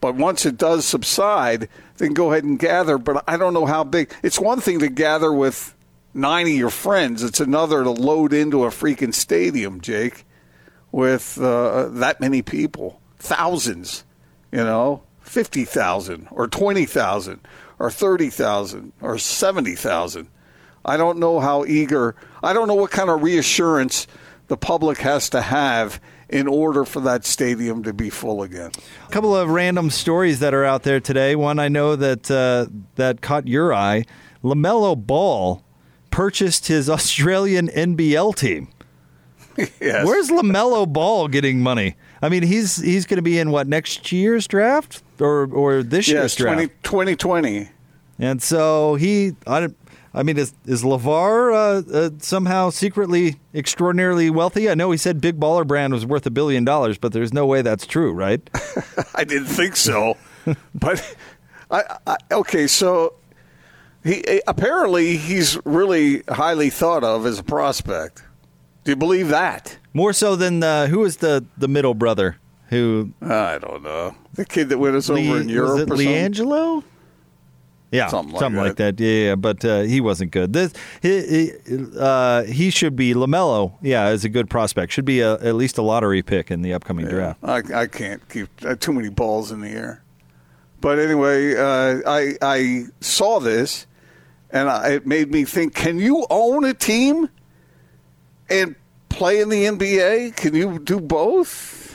But 0.00 0.14
once 0.14 0.46
it 0.46 0.56
does 0.56 0.86
subside, 0.86 1.68
then 1.96 2.14
go 2.14 2.30
ahead 2.30 2.44
and 2.44 2.58
gather. 2.58 2.98
But 2.98 3.24
I 3.26 3.36
don't 3.36 3.54
know 3.54 3.66
how 3.66 3.84
big. 3.84 4.12
It's 4.22 4.38
one 4.38 4.60
thing 4.60 4.78
to 4.78 4.88
gather 4.88 5.32
with 5.32 5.74
90 6.14 6.52
of 6.52 6.58
your 6.58 6.70
friends, 6.70 7.22
it's 7.22 7.40
another 7.40 7.82
to 7.82 7.90
load 7.90 8.32
into 8.32 8.64
a 8.64 8.68
freaking 8.68 9.12
stadium, 9.12 9.80
Jake 9.80 10.24
with 10.92 11.38
uh, 11.40 11.88
that 11.88 12.20
many 12.20 12.42
people, 12.42 13.00
thousands, 13.18 14.04
you 14.50 14.58
know, 14.58 15.02
50,000 15.20 16.28
or 16.30 16.48
20,000 16.48 17.40
or 17.78 17.90
30,000 17.90 18.92
or 19.00 19.18
70,000. 19.18 20.28
I 20.84 20.96
don't 20.96 21.18
know 21.18 21.40
how 21.40 21.64
eager, 21.64 22.14
I 22.42 22.52
don't 22.52 22.68
know 22.68 22.74
what 22.74 22.90
kind 22.90 23.10
of 23.10 23.22
reassurance 23.22 24.06
the 24.48 24.56
public 24.56 24.98
has 24.98 25.28
to 25.30 25.42
have 25.42 26.00
in 26.28 26.46
order 26.46 26.84
for 26.84 27.00
that 27.00 27.24
stadium 27.24 27.82
to 27.82 27.92
be 27.92 28.10
full 28.10 28.42
again. 28.42 28.70
A 29.06 29.10
couple 29.10 29.34
of 29.34 29.48
random 29.48 29.90
stories 29.90 30.40
that 30.40 30.54
are 30.54 30.64
out 30.64 30.82
there 30.82 31.00
today. 31.00 31.36
One 31.36 31.58
I 31.58 31.68
know 31.68 31.96
that 31.96 32.30
uh, 32.30 32.66
that 32.96 33.20
caught 33.20 33.46
your 33.46 33.72
eye. 33.72 34.04
LaMelo 34.42 34.96
Ball 34.96 35.62
purchased 36.10 36.66
his 36.66 36.88
Australian 36.90 37.68
NBL 37.68 38.34
team. 38.36 38.68
yes. 39.80 40.06
Where's 40.06 40.28
Lamelo 40.28 40.90
Ball 40.90 41.28
getting 41.28 41.60
money? 41.60 41.96
I 42.22 42.28
mean, 42.28 42.42
he's 42.42 42.76
he's 42.76 43.06
going 43.06 43.16
to 43.16 43.22
be 43.22 43.38
in 43.38 43.50
what 43.50 43.66
next 43.66 44.12
year's 44.12 44.46
draft 44.46 45.02
or 45.20 45.48
or 45.52 45.82
this 45.82 46.08
yes, 46.08 46.14
year's 46.14 46.34
draft? 46.36 46.82
20, 46.82 47.14
2020. 47.14 47.68
And 48.18 48.42
so 48.42 48.96
he, 48.96 49.36
I, 49.46 49.68
I 50.12 50.22
mean, 50.22 50.38
is 50.38 50.54
is 50.66 50.82
LaVar 50.82 51.52
uh, 51.52 51.96
uh, 51.96 52.10
somehow 52.18 52.70
secretly 52.70 53.36
extraordinarily 53.54 54.30
wealthy? 54.30 54.68
I 54.68 54.74
know 54.74 54.90
he 54.90 54.98
said 54.98 55.20
Big 55.20 55.38
Baller 55.38 55.66
Brand 55.66 55.92
was 55.92 56.04
worth 56.04 56.26
a 56.26 56.30
billion 56.30 56.64
dollars, 56.64 56.98
but 56.98 57.12
there's 57.12 57.32
no 57.32 57.46
way 57.46 57.62
that's 57.62 57.86
true, 57.86 58.12
right? 58.12 58.40
I 59.14 59.24
didn't 59.24 59.46
think 59.46 59.76
so, 59.76 60.16
but 60.74 61.16
I, 61.70 61.98
I 62.06 62.16
okay. 62.32 62.66
So 62.66 63.14
he 64.02 64.40
apparently 64.46 65.16
he's 65.16 65.58
really 65.64 66.22
highly 66.28 66.70
thought 66.70 67.04
of 67.04 67.26
as 67.26 67.38
a 67.38 67.44
prospect. 67.44 68.24
Do 68.84 68.92
you 68.92 68.96
believe 68.96 69.28
that? 69.28 69.78
More 69.92 70.12
so 70.12 70.34
than 70.34 70.62
uh, 70.62 70.86
who 70.86 71.00
was 71.00 71.18
the 71.18 71.44
the 71.56 71.68
middle 71.68 71.94
brother 71.94 72.38
who? 72.68 73.12
I 73.22 73.58
don't 73.58 73.82
know. 73.82 74.14
The 74.34 74.44
kid 74.44 74.68
that 74.68 74.78
went 74.78 74.96
us 74.96 75.08
Lee, 75.08 75.28
over 75.28 75.40
in 75.40 75.48
Europe. 75.48 75.88
Was 75.88 76.00
it 76.00 76.06
LiAngelo? 76.06 76.84
Yeah, 77.90 78.08
something 78.08 78.34
like 78.34 78.52
like 78.52 78.76
that. 78.76 78.98
that. 78.98 79.02
Yeah, 79.02 79.28
yeah, 79.28 79.34
but 79.34 79.64
uh, 79.64 79.80
he 79.80 80.00
wasn't 80.02 80.30
good. 80.30 80.52
This 80.52 80.74
he, 81.00 81.22
he, 81.22 81.52
uh, 81.98 82.42
he 82.44 82.68
should 82.68 82.96
be 82.96 83.14
Lamelo. 83.14 83.72
Yeah, 83.80 84.10
is 84.10 84.24
a 84.24 84.28
good 84.28 84.50
prospect. 84.50 84.92
Should 84.92 85.06
be 85.06 85.20
a, 85.20 85.34
at 85.34 85.54
least 85.54 85.78
a 85.78 85.82
lottery 85.82 86.22
pick 86.22 86.50
in 86.50 86.60
the 86.60 86.74
upcoming 86.74 87.06
draft. 87.06 87.38
I, 87.42 87.62
I 87.74 87.86
can't 87.86 88.26
keep 88.28 88.48
uh, 88.62 88.74
too 88.74 88.92
many 88.92 89.08
balls 89.08 89.50
in 89.50 89.60
the 89.60 89.70
air. 89.70 90.02
But 90.82 90.98
anyway, 90.98 91.56
uh, 91.56 92.02
I 92.06 92.36
I 92.42 92.84
saw 93.00 93.40
this, 93.40 93.86
and 94.50 94.68
I, 94.68 94.90
it 94.90 95.06
made 95.06 95.32
me 95.32 95.44
think: 95.44 95.74
Can 95.74 95.98
you 95.98 96.26
own 96.28 96.64
a 96.66 96.74
team 96.74 97.30
and 98.50 98.76
play 99.08 99.40
in 99.40 99.48
the 99.48 99.64
NBA? 99.64 100.36
Can 100.36 100.54
you 100.54 100.78
do 100.78 101.00
both? 101.00 101.87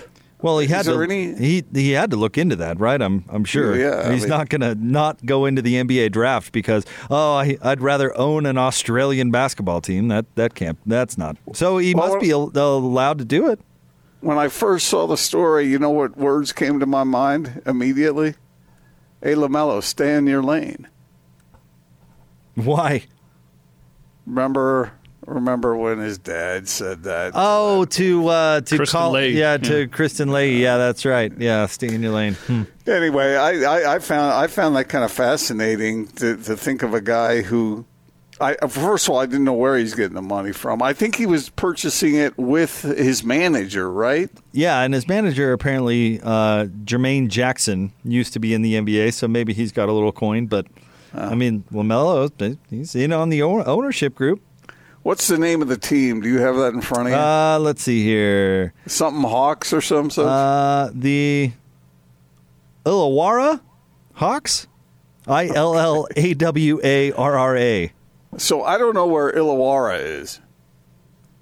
Well, 0.43 0.59
he 0.59 0.67
had 0.67 0.83
to. 0.85 1.01
any- 1.01 1.33
He 1.35 1.63
he 1.73 1.91
had 1.91 2.11
to 2.11 2.17
look 2.17 2.37
into 2.37 2.55
that, 2.57 2.77
right? 2.79 3.01
I'm 3.01 3.23
I'm 3.29 3.45
sure. 3.45 3.75
Yeah, 3.75 4.03
I 4.07 4.11
he's 4.13 4.23
mean- 4.23 4.29
not 4.29 4.49
going 4.49 4.59
to 4.61 4.75
not 4.75 5.25
go 5.25 5.45
into 5.45 5.61
the 5.61 5.75
NBA 5.75 6.11
draft 6.11 6.51
because 6.51 6.85
oh, 7.09 7.35
I, 7.35 7.57
I'd 7.61 7.81
rather 7.81 8.15
own 8.17 8.45
an 8.45 8.57
Australian 8.57 9.31
basketball 9.31 9.79
team. 9.79 10.09
That 10.09 10.25
that 10.35 10.53
can't. 10.53 10.77
That's 10.85 11.17
not. 11.17 11.37
So 11.53 11.77
he 11.77 11.95
Well, 11.95 12.09
must 12.09 12.19
be 12.21 12.31
al- 12.31 12.51
allowed 12.53 13.19
to 13.19 13.25
do 13.25 13.49
it. 13.49 13.59
When 14.19 14.37
I 14.37 14.49
first 14.49 14.87
saw 14.87 15.07
the 15.07 15.17
story, 15.17 15.65
you 15.67 15.79
know 15.79 15.89
what 15.91 16.17
words 16.17 16.51
came 16.51 16.79
to 16.81 16.85
my 16.85 17.03
mind 17.05 17.61
immediately? 17.65 18.35
Hey, 19.21 19.35
Lamelo, 19.35 19.81
stay 19.81 20.15
in 20.15 20.27
your 20.27 20.43
lane. 20.43 20.87
Why? 22.55 23.05
Remember, 24.25 24.91
remember 25.25 25.75
when 25.75 25.99
his 25.99 26.17
dad 26.17 26.67
said 26.67 27.03
that? 27.03 27.31
Oh, 27.35 27.85
to 27.85 28.27
uh, 28.27 28.61
to 28.61 28.77
Kristine 28.77 28.91
call. 28.91 29.11
Leahy. 29.11 29.39
Yeah, 29.39 29.57
to 29.57 29.87
Kristine 29.87 30.31
Leahy. 30.31 30.61
Yeah, 30.61 30.77
that's 30.77 31.05
right. 31.05 31.31
Yeah, 31.37 31.65
stay 31.67 31.93
in 31.93 32.01
your 32.03 32.13
lane. 32.13 32.33
Hmm. 32.33 32.63
Anyway, 32.87 33.35
I, 33.35 33.61
I, 33.61 33.95
I 33.95 33.99
found 33.99 34.33
I 34.33 34.47
found 34.47 34.75
that 34.75 34.89
kind 34.89 35.03
of 35.03 35.11
fascinating 35.11 36.07
to, 36.07 36.37
to 36.37 36.57
think 36.57 36.83
of 36.83 36.93
a 36.93 37.01
guy 37.01 37.41
who, 37.41 37.85
I 38.41 38.55
first 38.67 39.07
of 39.07 39.13
all 39.13 39.19
I 39.19 39.25
didn't 39.25 39.45
know 39.45 39.53
where 39.53 39.77
he's 39.77 39.93
getting 39.93 40.15
the 40.15 40.21
money 40.21 40.51
from. 40.51 40.81
I 40.81 40.93
think 40.93 41.15
he 41.15 41.25
was 41.25 41.49
purchasing 41.49 42.15
it 42.15 42.37
with 42.37 42.81
his 42.81 43.23
manager, 43.23 43.91
right? 43.91 44.29
Yeah, 44.51 44.81
and 44.81 44.93
his 44.93 45.07
manager 45.07 45.53
apparently 45.53 46.19
uh, 46.21 46.65
Jermaine 46.83 47.29
Jackson 47.29 47.93
used 48.03 48.33
to 48.33 48.39
be 48.39 48.53
in 48.53 48.61
the 48.61 48.73
NBA, 48.75 49.13
so 49.13 49.27
maybe 49.27 49.53
he's 49.53 49.71
got 49.71 49.89
a 49.89 49.93
little 49.93 50.11
coin. 50.11 50.47
But 50.47 50.67
I 51.13 51.35
mean, 51.35 51.63
Lamelo, 51.71 52.57
he's 52.69 52.95
in 52.95 53.13
on 53.13 53.29
the 53.29 53.43
ownership 53.43 54.15
group. 54.15 54.41
What's 55.03 55.27
the 55.27 55.37
name 55.37 55.61
of 55.61 55.67
the 55.67 55.77
team? 55.77 56.21
Do 56.21 56.29
you 56.29 56.39
have 56.39 56.55
that 56.55 56.73
in 56.73 56.81
front 56.81 57.07
of 57.07 57.11
you? 57.13 57.17
Uh, 57.19 57.59
let's 57.59 57.83
see 57.83 58.03
here. 58.03 58.73
Something 58.87 59.23
Hawks 59.23 59.73
or 59.73 59.81
some 59.81 60.09
such? 60.09 60.25
Uh, 60.25 60.89
the 60.93 61.51
Illawarra 62.85 63.59
Hawks, 64.13 64.67
I 65.27 65.47
L 65.47 65.77
L 65.77 66.07
A 66.15 66.33
W 66.33 66.79
A 66.83 67.11
R 67.13 67.37
R 67.37 67.57
A. 67.57 67.91
so 68.37 68.63
I 68.63 68.77
don't 68.77 68.93
know 68.93 69.07
where 69.07 69.31
Illawarra 69.31 69.99
is. 70.01 70.39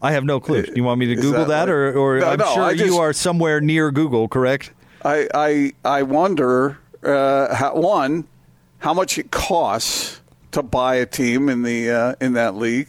I 0.02 0.14
have 0.14 0.24
no 0.24 0.40
clue. 0.40 0.64
Do 0.64 0.74
You 0.76 0.84
want 0.84 1.00
me 1.00 1.06
to 1.08 1.14
Is 1.14 1.22
Google 1.22 1.46
that 1.46 1.66
that, 1.68 1.72
like- 1.72 1.96
or, 1.96 2.16
or 2.18 2.20
No, 2.20 2.30
I'm 2.32 2.40
no, 2.40 2.54
sure 2.56 2.72
just- 2.74 2.86
you 2.86 2.98
are 2.98 3.14
somewhere 3.14 3.62
near 3.62 3.92
Google, 3.92 4.28
correct? 4.28 4.72
I 5.06 5.28
I 5.34 5.74
I 5.86 6.04
wonder 6.04 6.80
uh, 7.04 7.54
how, 7.56 7.76
one 7.76 8.26
how 8.80 8.94
much 8.96 9.18
it 9.20 9.30
costs 9.32 10.22
to 10.52 10.64
buy 10.64 10.96
a 10.96 11.06
team 11.06 11.50
in 11.50 11.62
the 11.64 11.90
uh, 11.92 12.16
in 12.22 12.34
that 12.34 12.56
league, 12.56 12.88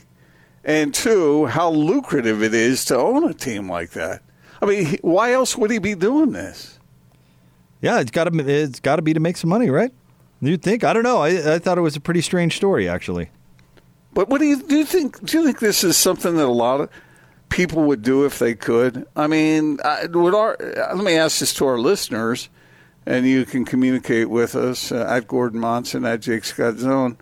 and 0.64 0.94
two 0.94 1.46
how 1.46 1.70
lucrative 1.70 2.42
it 2.42 2.54
is 2.54 2.84
to 2.86 2.96
own 2.96 3.28
a 3.28 3.34
team 3.34 3.68
like 3.68 3.90
that. 3.90 4.22
I 4.60 4.66
mean, 4.66 4.98
why 5.02 5.32
else 5.32 5.56
would 5.56 5.70
he 5.70 5.78
be 5.78 5.94
doing 5.94 6.32
this? 6.32 6.78
Yeah, 7.80 8.00
it's 8.00 8.12
got 8.12 8.24
to 8.32 8.38
it's 8.38 8.80
got 8.80 8.96
to 8.96 9.02
be 9.02 9.12
to 9.12 9.20
make 9.20 9.36
some 9.36 9.50
money, 9.50 9.68
right? 9.68 9.92
You'd 10.40 10.62
think. 10.62 10.84
I 10.84 10.92
don't 10.92 11.02
know. 11.02 11.18
I, 11.18 11.54
I 11.54 11.58
thought 11.58 11.78
it 11.78 11.82
was 11.82 11.96
a 11.96 12.00
pretty 12.00 12.20
strange 12.20 12.56
story, 12.56 12.88
actually. 12.88 13.30
But 14.14 14.28
what 14.28 14.40
do 14.40 14.46
you 14.46 14.62
do? 14.62 14.76
You 14.78 14.84
think 14.84 15.24
do 15.24 15.38
you 15.38 15.44
think 15.44 15.58
this 15.58 15.82
is 15.82 15.96
something 15.96 16.36
that 16.36 16.46
a 16.46 16.48
lot 16.48 16.80
of 16.80 16.90
people 17.48 17.84
would 17.84 18.02
do 18.02 18.24
if 18.24 18.38
they 18.38 18.54
could? 18.54 19.06
I 19.16 19.26
mean, 19.26 19.78
I, 19.84 20.06
would 20.06 20.34
our 20.34 20.56
uh, 20.60 20.94
let 20.94 21.04
me 21.04 21.16
ask 21.16 21.40
this 21.40 21.54
to 21.54 21.66
our 21.66 21.78
listeners, 21.78 22.48
and 23.06 23.26
you 23.26 23.44
can 23.44 23.64
communicate 23.64 24.30
with 24.30 24.54
us 24.54 24.92
uh, 24.92 25.06
at 25.08 25.26
Gordon 25.26 25.60
Monson 25.60 26.04
at 26.04 26.20
Jake 26.20 26.44
Scott 26.44 26.78
Zone. 26.78 27.18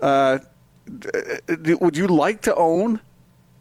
Uh, 0.00 0.38
Uh, 0.88 1.18
uh, 1.48 1.76
would 1.80 1.96
you 1.96 2.06
like 2.06 2.42
to 2.42 2.54
own 2.54 3.00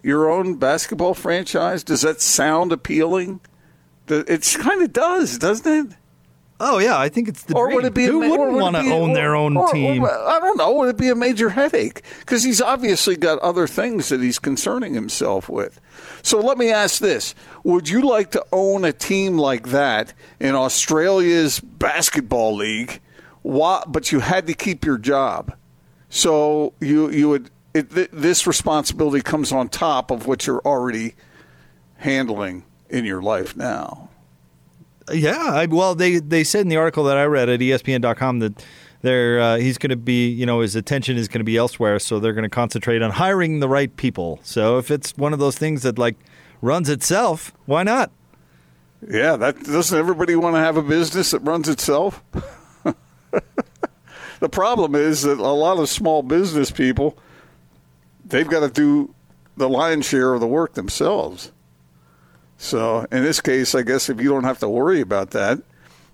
your 0.02 0.30
own 0.30 0.56
basketball 0.56 1.14
franchise? 1.14 1.84
Does 1.84 2.02
that 2.02 2.22
sound 2.22 2.72
appealing? 2.72 3.40
It 4.08 4.58
kind 4.60 4.82
of 4.82 4.92
does, 4.92 5.38
doesn't 5.38 5.92
it? 5.92 5.98
Oh 6.60 6.78
yeah, 6.78 6.98
I 6.98 7.10
think 7.10 7.28
it's 7.28 7.44
the 7.44 7.56
or 7.56 7.68
dream. 7.68 7.76
would 7.78 7.86
it 7.86 7.94
be? 7.94 8.06
Who 8.06 8.22
ma- 8.22 8.30
wouldn't 8.30 8.54
want 8.54 8.76
to 8.76 8.90
own 8.94 9.14
their 9.14 9.36
own 9.36 9.58
or- 9.58 9.68
or- 9.68 9.72
team? 9.74 10.06
I 10.06 10.40
don't 10.42 10.58
know. 10.58 10.72
Would 10.76 10.90
it 10.90 10.98
be 10.98 11.10
a 11.10 11.16
major 11.16 11.50
headache? 11.50 12.04
Because 12.20 12.44
he's 12.44 12.62
obviously 12.62 13.16
got 13.16 13.40
other 13.40 13.66
things 13.68 14.10
that 14.10 14.22
he's 14.22 14.40
concerning 14.40 14.94
himself 14.94 15.50
with. 15.50 15.82
So 16.22 16.40
let 16.40 16.58
me 16.58 16.70
ask 16.72 17.00
this: 17.02 17.34
Would 17.64 17.90
you 17.90 18.02
like 18.02 18.32
to 18.32 18.46
own 18.52 18.86
a 18.86 18.94
team 18.94 19.38
like 19.38 19.70
that 19.70 20.14
in 20.40 20.54
Australia's 20.56 21.60
basketball 21.60 22.56
league? 22.56 23.02
Why, 23.42 23.84
but 23.88 24.12
you 24.12 24.20
had 24.22 24.48
to 24.48 24.54
keep 24.54 24.86
your 24.86 24.98
job, 24.98 25.54
so 26.14 26.74
you 26.80 27.10
you 27.10 27.28
would. 27.30 27.50
It, 27.74 27.90
th- 27.90 28.10
this 28.14 28.46
responsibility 28.46 29.24
comes 29.24 29.52
on 29.52 29.68
top 29.68 30.12
of 30.12 30.28
what 30.28 30.46
you're 30.46 30.62
already 30.64 31.16
handling 31.96 32.66
in 32.88 33.04
your 33.04 33.24
life 33.24 33.58
now. 33.58 34.10
Yeah, 35.12 35.40
I, 35.40 35.66
well, 35.66 35.96
they 35.96 36.20
they 36.20 36.44
said 36.44 36.62
in 36.62 36.68
the 36.68 36.78
article 36.78 37.04
that 37.06 37.18
I 37.18 37.26
read 37.26 37.50
at 37.50 37.60
ESPN.com 37.60 38.40
that 38.40 38.64
they're 39.02 39.42
uh, 39.42 39.56
he's 39.58 39.80
going 39.80 39.90
to 39.90 39.96
be, 39.96 40.30
you 40.30 40.46
know, 40.46 40.60
his 40.60 40.76
attention 40.76 41.18
is 41.18 41.28
going 41.28 41.40
to 41.40 41.46
be 41.46 41.58
elsewhere, 41.58 41.98
so 41.98 42.20
they're 42.20 42.34
going 42.34 42.44
to 42.44 42.50
concentrate 42.50 43.02
on 43.02 43.10
hiring 43.10 43.60
the 43.60 43.68
right 43.68 43.96
people. 43.98 44.40
So 44.44 44.78
if 44.78 44.92
it's 44.92 45.18
one 45.18 45.34
of 45.34 45.40
those 45.40 45.58
things 45.58 45.82
that 45.82 45.98
like 45.98 46.16
runs 46.62 46.90
itself, 46.90 47.52
why 47.66 47.82
not? 47.82 48.12
Yeah, 49.10 49.36
that 49.38 49.64
doesn't 49.64 49.98
everybody 49.98 50.36
want 50.36 50.56
to 50.58 50.60
have 50.60 50.78
a 50.78 50.84
business 50.84 51.32
that 51.32 51.40
runs 51.40 51.68
itself? 51.68 52.24
the 54.40 54.50
problem 54.50 54.96
is 54.96 55.24
that 55.24 55.40
a 55.40 55.42
lot 55.42 55.80
of 55.80 55.90
small 55.90 56.24
business 56.24 56.72
people 56.72 57.18
they've 58.26 58.48
got 58.48 58.62
to 58.62 58.70
do 58.70 59.14
the 59.58 59.70
lion's 59.70 60.06
share 60.06 60.34
of 60.34 60.40
the 60.40 60.48
work 60.48 60.74
themselves. 60.74 61.52
So, 62.58 63.06
in 63.12 63.24
this 63.24 63.42
case, 63.42 63.76
I 63.76 63.82
guess 63.84 64.10
if 64.10 64.22
you 64.22 64.30
don't 64.30 64.46
have 64.46 64.60
to 64.60 64.70
worry 64.70 65.02
about 65.02 65.32
that, 65.32 65.62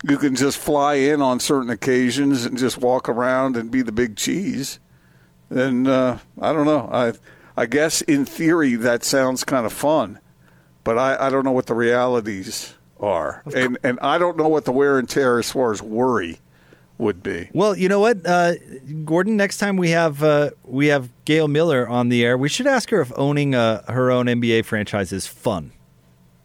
you 0.07 0.17
can 0.17 0.35
just 0.35 0.57
fly 0.57 0.95
in 0.95 1.21
on 1.21 1.39
certain 1.39 1.69
occasions 1.69 2.45
and 2.45 2.57
just 2.57 2.77
walk 2.77 3.07
around 3.07 3.55
and 3.55 3.69
be 3.69 3.81
the 3.81 3.91
big 3.91 4.15
cheese. 4.15 4.79
Then 5.49 5.87
uh, 5.87 6.19
I 6.41 6.53
don't 6.53 6.65
know. 6.65 6.89
I 6.91 7.13
I 7.55 7.65
guess 7.65 8.01
in 8.01 8.25
theory 8.25 8.75
that 8.75 9.03
sounds 9.03 9.43
kind 9.43 9.65
of 9.65 9.73
fun 9.73 10.19
but 10.89 10.97
I, 10.97 11.27
I 11.27 11.29
don't 11.29 11.43
know 11.43 11.51
what 11.51 11.67
the 11.67 11.75
realities 11.75 12.73
are, 12.99 13.43
and 13.53 13.77
and 13.83 13.99
I 14.01 14.17
don't 14.17 14.37
know 14.37 14.47
what 14.47 14.65
the 14.65 14.71
wear 14.71 14.97
and 14.97 15.07
tear 15.07 15.37
as 15.37 15.51
far 15.51 15.71
as 15.71 15.83
worry 15.83 16.39
would 16.99 17.23
be. 17.23 17.49
Well, 17.53 17.75
you 17.75 17.89
know 17.89 17.99
what, 17.99 18.25
uh, 18.25 18.53
Gordon. 19.05 19.37
Next 19.37 19.57
time 19.57 19.77
we 19.77 19.89
have 19.91 20.21
uh, 20.21 20.51
we 20.63 20.87
have 20.87 21.09
Gail 21.25 21.47
Miller 21.47 21.87
on 21.87 22.09
the 22.09 22.23
air, 22.23 22.37
we 22.37 22.49
should 22.49 22.67
ask 22.67 22.89
her 22.91 23.01
if 23.01 23.11
owning 23.15 23.55
uh, 23.55 23.91
her 23.91 24.11
own 24.11 24.27
NBA 24.27 24.65
franchise 24.65 25.11
is 25.11 25.25
fun. 25.25 25.71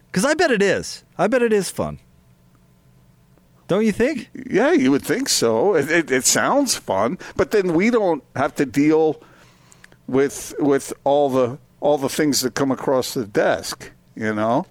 Because 0.06 0.24
I 0.24 0.34
bet 0.34 0.50
it 0.50 0.62
is. 0.62 1.04
I 1.18 1.26
bet 1.26 1.42
it 1.42 1.52
is 1.52 1.70
fun. 1.70 1.98
Don't 3.66 3.84
you 3.84 3.92
think? 3.92 4.30
Yeah, 4.48 4.72
you 4.72 4.90
would 4.90 5.02
think 5.02 5.28
so. 5.28 5.74
It, 5.74 5.90
it, 5.90 6.10
it 6.10 6.24
sounds 6.24 6.76
fun, 6.76 7.18
but 7.34 7.50
then 7.50 7.74
we 7.74 7.90
don't 7.90 8.22
have 8.36 8.54
to 8.56 8.66
deal 8.66 9.20
with 10.06 10.54
with 10.58 10.92
all 11.02 11.30
the 11.30 11.58
all 11.80 11.98
the 11.98 12.08
things 12.08 12.42
that 12.42 12.54
come 12.54 12.70
across 12.70 13.14
the 13.14 13.26
desk. 13.26 13.90
You 14.14 14.34
know, 14.34 14.66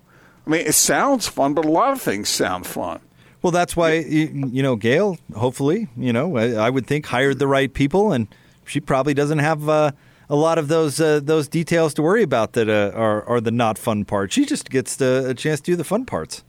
I 0.47 0.49
mean, 0.49 0.65
it 0.65 0.75
sounds 0.75 1.27
fun, 1.27 1.53
but 1.53 1.65
a 1.65 1.71
lot 1.71 1.91
of 1.91 2.01
things 2.01 2.29
sound 2.29 2.65
fun. 2.65 3.01
Well, 3.43 3.51
that's 3.51 3.75
why 3.75 3.95
you, 3.95 4.63
know 4.63 4.77
Gail. 4.77 5.17
Hopefully, 5.35 5.89
you 5.97 6.13
know 6.13 6.37
I, 6.37 6.69
would 6.69 6.87
think 6.87 7.05
hired 7.05 7.39
the 7.39 7.47
right 7.47 7.71
people, 7.71 8.13
and 8.13 8.27
she 8.65 8.79
probably 8.79 9.13
doesn't 9.13 9.39
have 9.39 9.67
uh, 9.67 9.91
a 10.29 10.35
lot 10.35 10.57
of 10.57 10.69
those 10.69 10.99
uh, 11.01 11.19
those 11.21 11.49
details 11.49 11.93
to 11.95 12.01
worry 12.01 12.23
about 12.23 12.53
that 12.53 12.69
uh, 12.69 12.97
are 12.97 13.21
are 13.25 13.41
the 13.41 13.51
not 13.51 13.77
fun 13.77 14.05
part. 14.05 14.31
She 14.31 14.45
just 14.45 14.69
gets 14.69 14.95
the, 14.95 15.25
a 15.27 15.33
chance 15.33 15.59
to 15.59 15.71
do 15.71 15.75
the 15.75 15.83
fun 15.83 16.05
parts. 16.05 16.43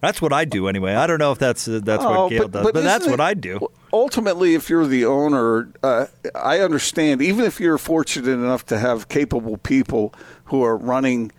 That's 0.00 0.22
what 0.22 0.32
I 0.32 0.44
do 0.44 0.68
anyway. 0.68 0.94
I 0.94 1.06
don't 1.06 1.18
know 1.18 1.32
if 1.32 1.38
that's 1.38 1.68
uh, 1.68 1.80
that's 1.82 2.02
Oh, 2.02 2.22
what 2.22 2.30
Gail 2.30 2.48
does, 2.48 2.64
but, 2.64 2.74
that's 2.74 3.02
isn't 3.02 3.10
what 3.10 3.20
I 3.20 3.34
do. 3.34 3.68
Ultimately, 3.92 4.54
if 4.54 4.70
you're 4.70 4.86
the 4.86 5.04
owner, 5.04 5.70
uh, 5.82 6.06
I 6.34 6.60
understand. 6.60 7.20
Even 7.20 7.44
if 7.44 7.60
you're 7.60 7.78
fortunate 7.78 8.30
enough 8.30 8.64
to 8.66 8.78
have 8.78 9.08
capable 9.08 9.58
people 9.58 10.14
who 10.44 10.62
are 10.62 10.76
running 10.76 11.32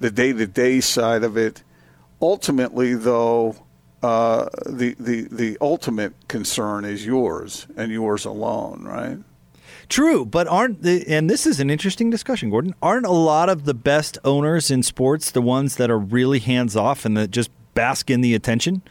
the 0.00 0.10
day-to-day 0.10 0.80
side 0.80 1.22
of 1.24 1.36
it, 1.36 1.62
ultimately, 2.20 2.94
though, 2.94 3.56
uh, 4.06 4.48
the 4.66 4.94
the 4.98 5.28
the 5.30 5.58
ultimate 5.60 6.14
concern 6.28 6.84
is 6.84 7.04
yours 7.06 7.66
and 7.76 7.90
yours 7.92 8.24
alone, 8.24 8.84
right? 8.84 9.18
True, 9.88 10.24
but 10.26 10.46
aren't 10.48 10.82
the 10.82 11.04
and 11.08 11.30
this 11.30 11.46
is 11.46 11.60
an 11.60 11.70
interesting 11.70 12.10
discussion, 12.10 12.50
Gordon. 12.50 12.74
Aren't 12.82 13.06
a 13.06 13.12
lot 13.12 13.48
of 13.48 13.64
the 13.64 13.74
best 13.74 14.18
owners 14.24 14.70
in 14.70 14.82
sports 14.82 15.30
the 15.30 15.40
ones 15.42 15.76
that 15.76 15.90
are 15.90 15.98
really 15.98 16.40
hands 16.40 16.74
off 16.76 17.04
and 17.04 17.16
that 17.16 17.30
just 17.30 17.50
bask 17.74 18.10
in 18.10 18.20
the 18.20 18.34
attention? 18.34 18.82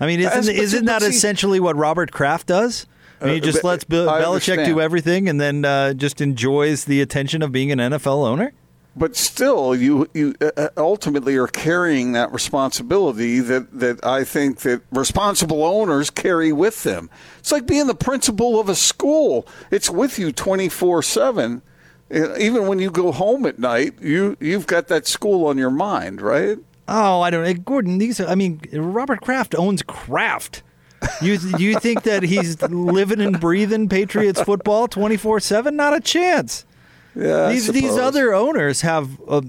I 0.00 0.06
mean, 0.06 0.20
isn't 0.20 0.46
but 0.46 0.54
isn't 0.64 0.84
that 0.86 1.00
but 1.02 1.10
essentially 1.10 1.60
what 1.60 1.76
Robert 1.76 2.10
Kraft 2.10 2.46
does? 2.48 2.86
And 3.20 3.30
he 3.30 3.38
just 3.40 3.62
Uh, 3.62 3.68
lets 3.68 3.84
Bill, 3.84 4.06
Belichick 4.08 4.24
understand. 4.24 4.64
do 4.66 4.80
everything, 4.80 5.28
and 5.28 5.38
then 5.38 5.64
uh, 5.64 5.92
just 5.92 6.20
enjoys 6.22 6.86
the 6.86 7.00
attention 7.02 7.42
of 7.42 7.52
being 7.52 7.70
an 7.70 7.78
NFL 7.78 8.26
owner. 8.26 8.52
But 8.96 9.14
still, 9.14 9.74
you 9.74 10.08
you 10.14 10.34
uh, 10.40 10.50
uh, 10.56 10.68
ultimately 10.76 11.36
are 11.36 11.46
carrying 11.46 12.12
that 12.12 12.32
responsibility 12.32 13.38
that, 13.38 13.78
that 13.78 14.04
I 14.04 14.24
think 14.24 14.60
that 14.60 14.82
responsible 14.90 15.64
owners 15.64 16.10
carry 16.10 16.52
with 16.52 16.82
them. 16.82 17.08
It's 17.38 17.52
like 17.52 17.66
being 17.66 17.86
the 17.86 17.94
principal 17.94 18.58
of 18.58 18.68
a 18.68 18.74
school. 18.74 19.46
It's 19.70 19.88
with 19.88 20.18
you 20.18 20.32
twenty 20.32 20.68
four 20.68 21.02
seven. 21.02 21.62
Uh, 22.12 22.36
even 22.36 22.66
when 22.66 22.80
you 22.80 22.90
go 22.90 23.12
home 23.12 23.46
at 23.46 23.60
night, 23.60 23.94
you 24.00 24.36
you've 24.40 24.66
got 24.66 24.88
that 24.88 25.06
school 25.06 25.46
on 25.46 25.56
your 25.56 25.70
mind, 25.70 26.20
right? 26.20 26.58
Oh, 26.88 27.20
I 27.20 27.30
don't 27.30 27.44
know, 27.44 27.54
Gordon. 27.54 27.98
These, 27.98 28.20
I 28.20 28.34
mean, 28.34 28.60
Robert 28.72 29.20
Kraft 29.20 29.54
owns 29.54 29.82
Kraft. 29.82 30.64
You 31.22 31.38
you 31.56 31.78
think 31.78 32.02
that 32.02 32.24
he's 32.24 32.60
living 32.60 33.20
and 33.20 33.38
breathing 33.40 33.88
Patriots 33.88 34.42
football 34.42 34.88
twenty 34.88 35.16
four 35.16 35.38
seven? 35.38 35.76
Not 35.76 35.94
a 35.94 36.00
chance. 36.00 36.66
Yeah, 37.14 37.48
these 37.48 37.68
these 37.68 37.96
other 37.96 38.32
owners 38.32 38.82
have, 38.82 39.20
uh, 39.28 39.40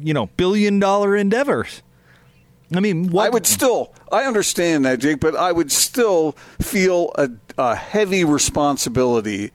you 0.00 0.14
know, 0.14 0.26
billion 0.36 0.78
dollar 0.78 1.16
endeavors. 1.16 1.82
I 2.74 2.80
mean, 2.80 3.10
what 3.10 3.26
I 3.26 3.30
would 3.30 3.46
still, 3.46 3.92
I 4.12 4.24
understand 4.24 4.84
that, 4.84 5.00
Jake, 5.00 5.18
but 5.18 5.34
I 5.34 5.50
would 5.50 5.72
still 5.72 6.32
feel 6.60 7.12
a, 7.16 7.30
a 7.58 7.74
heavy 7.74 8.22
responsibility 8.22 9.50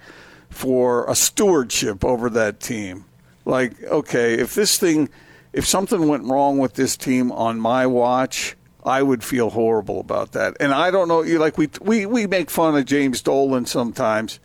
for 0.49 1.09
a 1.09 1.15
stewardship 1.15 2.03
over 2.03 2.29
that 2.31 2.59
team. 2.59 3.05
Like, 3.45 3.81
okay, 3.83 4.33
if 4.33 4.53
this 4.55 4.77
thing, 4.77 5.09
if 5.53 5.65
something 5.65 6.07
went 6.07 6.25
wrong 6.25 6.57
with 6.57 6.73
this 6.73 6.97
team 6.97 7.31
on 7.31 7.59
my 7.59 7.87
watch, 7.87 8.57
I 8.83 9.01
would 9.01 9.23
feel 9.23 9.49
horrible 9.49 9.99
about 9.99 10.33
that. 10.33 10.57
And 10.59 10.73
I 10.73 10.91
don't 10.91 11.07
know, 11.07 11.23
you 11.23 11.39
like 11.39 11.57
we 11.57 11.69
we 11.81 12.05
we 12.05 12.27
make 12.27 12.49
fun 12.49 12.75
of 12.75 12.85
James 12.85 13.21
Dolan 13.21 13.65
sometimes, 13.65 14.39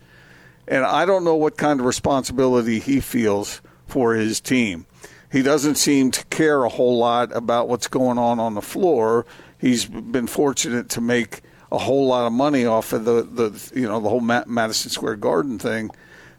and 0.70 0.84
I 0.84 1.04
don't 1.04 1.24
know 1.24 1.34
what 1.34 1.56
kind 1.58 1.80
of 1.80 1.84
responsibility 1.84 2.78
he 2.78 3.00
feels 3.00 3.60
for 3.86 4.14
his 4.14 4.40
team. 4.40 4.86
He 5.30 5.42
doesn't 5.42 5.74
seem 5.74 6.12
to 6.12 6.24
care 6.26 6.64
a 6.64 6.68
whole 6.68 6.96
lot 6.96 7.36
about 7.36 7.68
what's 7.68 7.88
going 7.88 8.18
on 8.18 8.38
on 8.40 8.54
the 8.54 8.62
floor. 8.62 9.26
He's 9.58 9.84
been 9.84 10.26
fortunate 10.26 10.88
to 10.90 11.00
make 11.00 11.42
a 11.70 11.78
whole 11.78 12.06
lot 12.06 12.26
of 12.26 12.32
money 12.32 12.64
off 12.64 12.92
of 12.92 13.04
the, 13.04 13.22
the 13.22 13.70
you 13.78 13.86
know 13.86 14.00
the 14.00 14.08
whole 14.08 14.20
Ma- 14.20 14.44
Madison 14.46 14.90
Square 14.90 15.16
Garden 15.16 15.58
thing, 15.58 15.90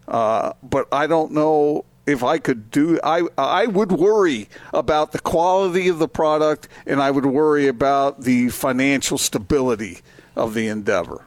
uh, 0.08 0.54
but 0.64 0.88
I 0.92 1.08
don't 1.08 1.32
know 1.32 1.86
if 2.06 2.24
I 2.24 2.38
could 2.38 2.72
do. 2.72 3.00
I 3.04 3.28
I 3.38 3.68
would 3.68 3.92
worry 3.92 4.50
about 4.74 5.12
the 5.12 5.20
quality 5.20 5.88
of 5.88 6.00
the 6.00 6.08
product, 6.08 6.68
and 6.86 7.02
I 7.02 7.12
would 7.12 7.26
worry 7.26 7.68
about 7.68 8.22
the 8.22 8.50
financial 8.50 9.18
stability 9.18 10.00
of 10.36 10.54
the 10.54 10.68
endeavor. 10.68 11.26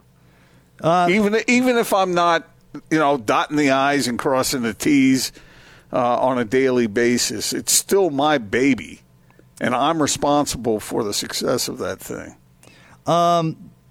even 1.08 1.36
even 1.46 1.78
if 1.78 1.94
I'm 1.94 2.12
not, 2.12 2.46
you 2.90 2.98
know, 2.98 3.16
dotting 3.16 3.56
the 3.56 3.70
i's 3.70 4.06
and 4.08 4.18
crossing 4.18 4.62
the 4.62 4.74
t's 4.74 5.32
uh, 5.92 6.18
on 6.18 6.38
a 6.38 6.44
daily 6.44 6.86
basis, 6.86 7.52
it's 7.52 7.72
still 7.72 8.10
my 8.10 8.38
baby, 8.38 9.00
and 9.60 9.74
I'm 9.74 10.02
responsible 10.02 10.80
for 10.80 11.04
the 11.04 11.14
success 11.14 11.68
of 11.68 11.78
that 11.78 12.00
thing. 12.00 12.36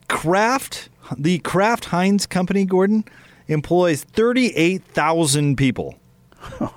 Kraft, 0.10 0.90
the 1.18 1.40
Kraft 1.40 1.86
Heinz 1.86 2.26
company, 2.26 2.66
Gordon, 2.66 3.06
employs 3.48 4.04
38,000 4.04 5.56
people. 5.58 5.96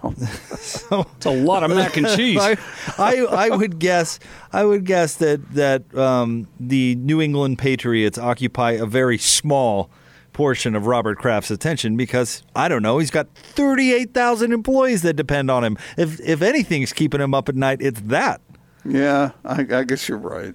It's 0.04 0.90
a 0.90 1.30
lot 1.30 1.64
of 1.64 1.70
mac 1.70 1.96
and 1.96 2.06
cheese. 2.08 2.38
I, 2.40 2.56
I, 2.98 3.16
I 3.24 3.50
would 3.50 3.78
guess 3.80 4.20
I 4.52 4.64
would 4.64 4.84
guess 4.84 5.16
that 5.16 5.54
that 5.54 5.92
um, 5.96 6.46
the 6.60 6.94
New 6.94 7.20
England 7.20 7.58
Patriots 7.58 8.16
occupy 8.16 8.72
a 8.72 8.86
very 8.86 9.18
small 9.18 9.90
portion 10.36 10.76
of 10.76 10.86
Robert 10.86 11.18
Kraft's 11.18 11.50
attention 11.50 11.96
because 11.96 12.42
I 12.54 12.68
don't 12.68 12.82
know 12.82 12.98
he's 12.98 13.10
got 13.10 13.26
thirty 13.34 13.94
eight 13.94 14.12
thousand 14.12 14.52
employees 14.52 15.00
that 15.00 15.14
depend 15.14 15.50
on 15.50 15.64
him. 15.64 15.78
If 15.96 16.20
if 16.20 16.42
anything's 16.42 16.92
keeping 16.92 17.22
him 17.22 17.32
up 17.32 17.48
at 17.48 17.56
night, 17.56 17.78
it's 17.80 18.00
that. 18.02 18.42
Yeah, 18.84 19.30
I, 19.46 19.60
I 19.62 19.84
guess 19.84 20.08
you're 20.10 20.18
right. 20.18 20.54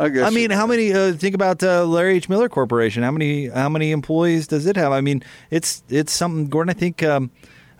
I 0.00 0.08
guess. 0.08 0.26
I 0.26 0.30
mean, 0.30 0.50
how 0.50 0.62
right. 0.62 0.70
many? 0.70 0.92
Uh, 0.92 1.12
think 1.12 1.36
about 1.36 1.62
uh, 1.62 1.84
Larry 1.84 2.16
H. 2.16 2.28
Miller 2.28 2.48
Corporation. 2.48 3.04
How 3.04 3.12
many? 3.12 3.46
How 3.48 3.68
many 3.68 3.92
employees 3.92 4.48
does 4.48 4.66
it 4.66 4.74
have? 4.74 4.90
I 4.90 5.00
mean, 5.00 5.22
it's 5.50 5.84
it's 5.88 6.12
something. 6.12 6.48
Gordon, 6.48 6.70
I 6.70 6.74
think. 6.74 7.04
Um, 7.04 7.30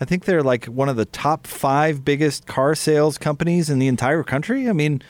I 0.01 0.05
think 0.05 0.25
they're 0.25 0.43
like 0.43 0.67
one 0.67 0.89
of 0.89 0.97
the 0.97 1.05
top 1.05 1.49
five 1.49 2.05
biggest 2.05 2.47
car 2.47 2.77
sales 2.77 3.19
companies 3.19 3.69
in 3.69 3.81
the 3.81 3.89
entire 3.89 4.23
country. 4.23 4.69
I 4.69 4.73
mean, 4.73 5.03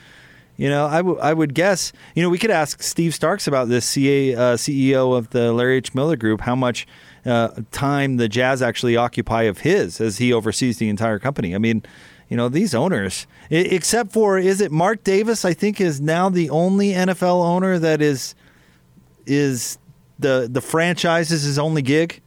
you 0.61 0.69
know, 0.69 0.85
I, 0.85 0.97
w- 0.97 1.17
I 1.19 1.33
would 1.33 1.53
guess. 1.55 1.91
You 2.13 2.21
know, 2.21 2.29
we 2.29 2.37
could 2.37 2.51
ask 2.51 2.83
Steve 2.83 3.15
Starks 3.15 3.47
about 3.47 3.67
this, 3.67 3.83
CA, 3.85 4.35
uh, 4.35 4.39
CEO 4.57 5.17
of 5.17 5.31
the 5.31 5.51
Larry 5.53 5.77
H. 5.77 5.95
Miller 5.95 6.15
Group, 6.15 6.41
how 6.41 6.55
much 6.55 6.85
uh, 7.25 7.49
time 7.71 8.17
the 8.17 8.29
Jazz 8.29 8.61
actually 8.61 8.95
occupy 8.95 9.43
of 9.43 9.59
his 9.59 9.99
as 9.99 10.19
he 10.19 10.31
oversees 10.31 10.77
the 10.77 10.87
entire 10.87 11.17
company. 11.17 11.55
I 11.55 11.57
mean, 11.57 11.81
you 12.29 12.37
know, 12.37 12.47
these 12.47 12.75
owners, 12.75 13.25
I- 13.49 13.55
except 13.55 14.11
for 14.13 14.37
is 14.37 14.61
it 14.61 14.71
Mark 14.71 15.03
Davis? 15.03 15.45
I 15.45 15.53
think 15.53 15.81
is 15.81 15.99
now 15.99 16.29
the 16.29 16.49
only 16.51 16.91
NFL 16.91 17.43
owner 17.43 17.79
that 17.79 17.99
is 18.01 18.35
is 19.25 19.77
the 20.19 20.47
the 20.51 20.61
franchise 20.61 21.31
is 21.31 21.43
his 21.43 21.57
only 21.59 21.81
gig. 21.81 22.21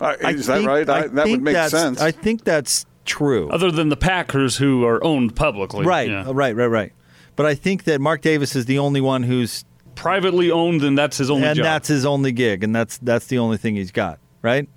Uh, 0.00 0.16
I 0.24 0.30
is 0.32 0.46
that 0.46 0.56
think- 0.58 0.68
right? 0.68 0.88
I, 0.88 0.98
I 0.98 1.06
that 1.08 1.24
think 1.24 1.36
would 1.36 1.42
make 1.42 1.68
sense. 1.70 2.00
I 2.00 2.10
think 2.10 2.44
that's 2.44 2.84
true. 3.04 3.48
Other 3.50 3.70
than 3.70 3.88
the 3.88 3.96
Packers, 3.96 4.56
who 4.56 4.84
are 4.84 5.02
owned 5.04 5.34
publicly, 5.34 5.86
right, 5.86 6.08
Yeah. 6.10 6.24
right, 6.32 6.54
right, 6.54 6.66
right. 6.66 6.92
But 7.38 7.46
I 7.46 7.54
think 7.54 7.84
that 7.84 8.00
Mark 8.00 8.20
Davis 8.20 8.56
is 8.56 8.64
the 8.64 8.80
only 8.80 9.00
one 9.00 9.22
who's 9.22 9.64
privately 9.94 10.50
owned, 10.50 10.82
and 10.82 10.98
that's 10.98 11.18
his 11.18 11.30
only 11.30 11.46
and 11.46 11.56
job. 11.56 11.62
that's 11.62 11.86
his 11.86 12.04
only 12.04 12.32
gig, 12.32 12.64
and 12.64 12.74
that's 12.74 12.98
that's 12.98 13.26
the 13.26 13.38
only 13.38 13.58
thing 13.58 13.76
he's 13.76 13.92
got, 13.92 14.18
right? 14.42 14.68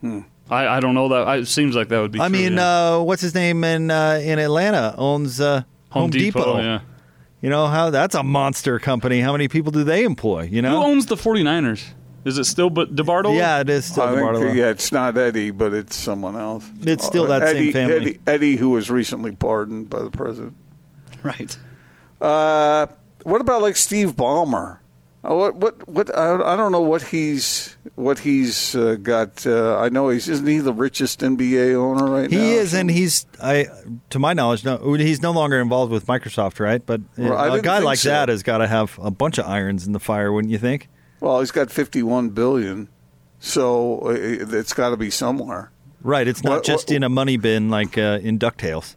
I, 0.00 0.20
I 0.48 0.78
don't 0.78 0.94
know 0.94 1.08
that. 1.08 1.26
I, 1.26 1.38
it 1.38 1.46
seems 1.46 1.74
like 1.74 1.88
that 1.88 2.00
would 2.00 2.12
be. 2.12 2.20
I 2.20 2.28
true, 2.28 2.38
mean, 2.38 2.52
yeah. 2.52 2.94
uh, 2.94 3.00
what's 3.00 3.20
his 3.20 3.34
name 3.34 3.64
in 3.64 3.90
uh, 3.90 4.20
in 4.22 4.38
Atlanta 4.38 4.94
owns 4.96 5.40
uh, 5.40 5.64
Home, 5.90 6.10
Depot. 6.10 6.58
Yeah. 6.58 6.82
You 7.40 7.50
know 7.50 7.66
how 7.66 7.90
that's 7.90 8.14
a 8.14 8.22
monster 8.22 8.78
company. 8.78 9.20
How 9.20 9.32
many 9.32 9.48
people 9.48 9.72
do 9.72 9.82
they 9.82 10.04
employ? 10.04 10.42
You 10.42 10.62
know, 10.62 10.82
Who 10.82 10.86
owns 10.86 11.06
the 11.06 11.16
49ers? 11.16 11.84
Is 12.24 12.38
it 12.38 12.44
still 12.44 12.70
but 12.70 12.94
DeBartolo? 12.94 13.36
yeah, 13.36 13.58
it 13.58 13.68
is 13.68 13.86
still 13.86 14.04
I 14.04 14.38
think, 14.38 14.56
yeah, 14.56 14.70
it's 14.70 14.92
not 14.92 15.18
Eddie, 15.18 15.50
but 15.50 15.74
it's 15.74 15.96
someone 15.96 16.36
else. 16.36 16.70
It's 16.82 17.04
still 17.04 17.26
that 17.26 17.42
same 17.48 17.72
family. 17.72 17.96
Eddie, 17.96 18.20
Eddie, 18.24 18.56
who 18.56 18.70
was 18.70 18.88
recently 18.88 19.34
pardoned 19.34 19.90
by 19.90 20.02
the 20.02 20.12
president. 20.12 20.54
Right. 21.22 21.56
Uh, 22.20 22.86
what 23.24 23.40
about 23.40 23.62
like 23.62 23.76
Steve 23.76 24.14
Ballmer? 24.16 24.78
Uh, 25.28 25.34
What 25.34 25.56
what 25.56 25.88
what? 25.88 26.16
I, 26.16 26.52
I 26.52 26.56
don't 26.56 26.70
know 26.72 26.80
what 26.80 27.02
he's 27.02 27.76
what 27.96 28.20
he's 28.20 28.74
uh, 28.76 28.96
got. 29.02 29.44
Uh, 29.46 29.76
I 29.78 29.88
know 29.88 30.08
he's 30.08 30.28
isn't 30.28 30.46
he 30.46 30.58
the 30.58 30.72
richest 30.72 31.20
NBA 31.20 31.74
owner 31.74 32.10
right 32.10 32.30
now? 32.30 32.38
He 32.38 32.52
is, 32.52 32.72
and 32.74 32.90
he's 32.90 33.26
I, 33.42 33.66
to 34.10 34.18
my 34.18 34.32
knowledge, 34.34 34.64
no, 34.64 34.78
he's 34.94 35.20
no 35.22 35.32
longer 35.32 35.60
involved 35.60 35.90
with 35.92 36.06
Microsoft, 36.06 36.60
right? 36.60 36.84
But 36.84 37.00
uh, 37.18 37.22
Well, 37.24 37.54
a 37.54 37.60
guy 37.60 37.80
like 37.80 37.98
so. 37.98 38.08
that 38.10 38.28
has 38.28 38.42
got 38.42 38.58
to 38.58 38.66
have 38.68 38.98
a 39.02 39.10
bunch 39.10 39.38
of 39.38 39.46
irons 39.46 39.86
in 39.86 39.92
the 39.92 40.00
fire, 40.00 40.32
wouldn't 40.32 40.52
you 40.52 40.58
think? 40.58 40.88
well, 41.20 41.40
he's 41.40 41.50
got 41.50 41.70
fifty-one 41.70 42.30
billion, 42.30 42.88
so 43.40 44.00
uh, 44.06 44.10
it's 44.16 44.72
got 44.72 44.90
to 44.90 44.96
be 44.96 45.10
somewhere. 45.10 45.70
Right. 46.02 46.28
It's 46.28 46.44
not 46.44 46.56
What- 46.58 46.64
just 46.64 46.88
what- 46.88 46.96
in 46.96 47.02
a 47.02 47.08
money 47.08 47.36
bin 47.36 47.68
like 47.68 47.98
uh, 47.98 48.20
in 48.22 48.38
Ducktales. 48.38 48.94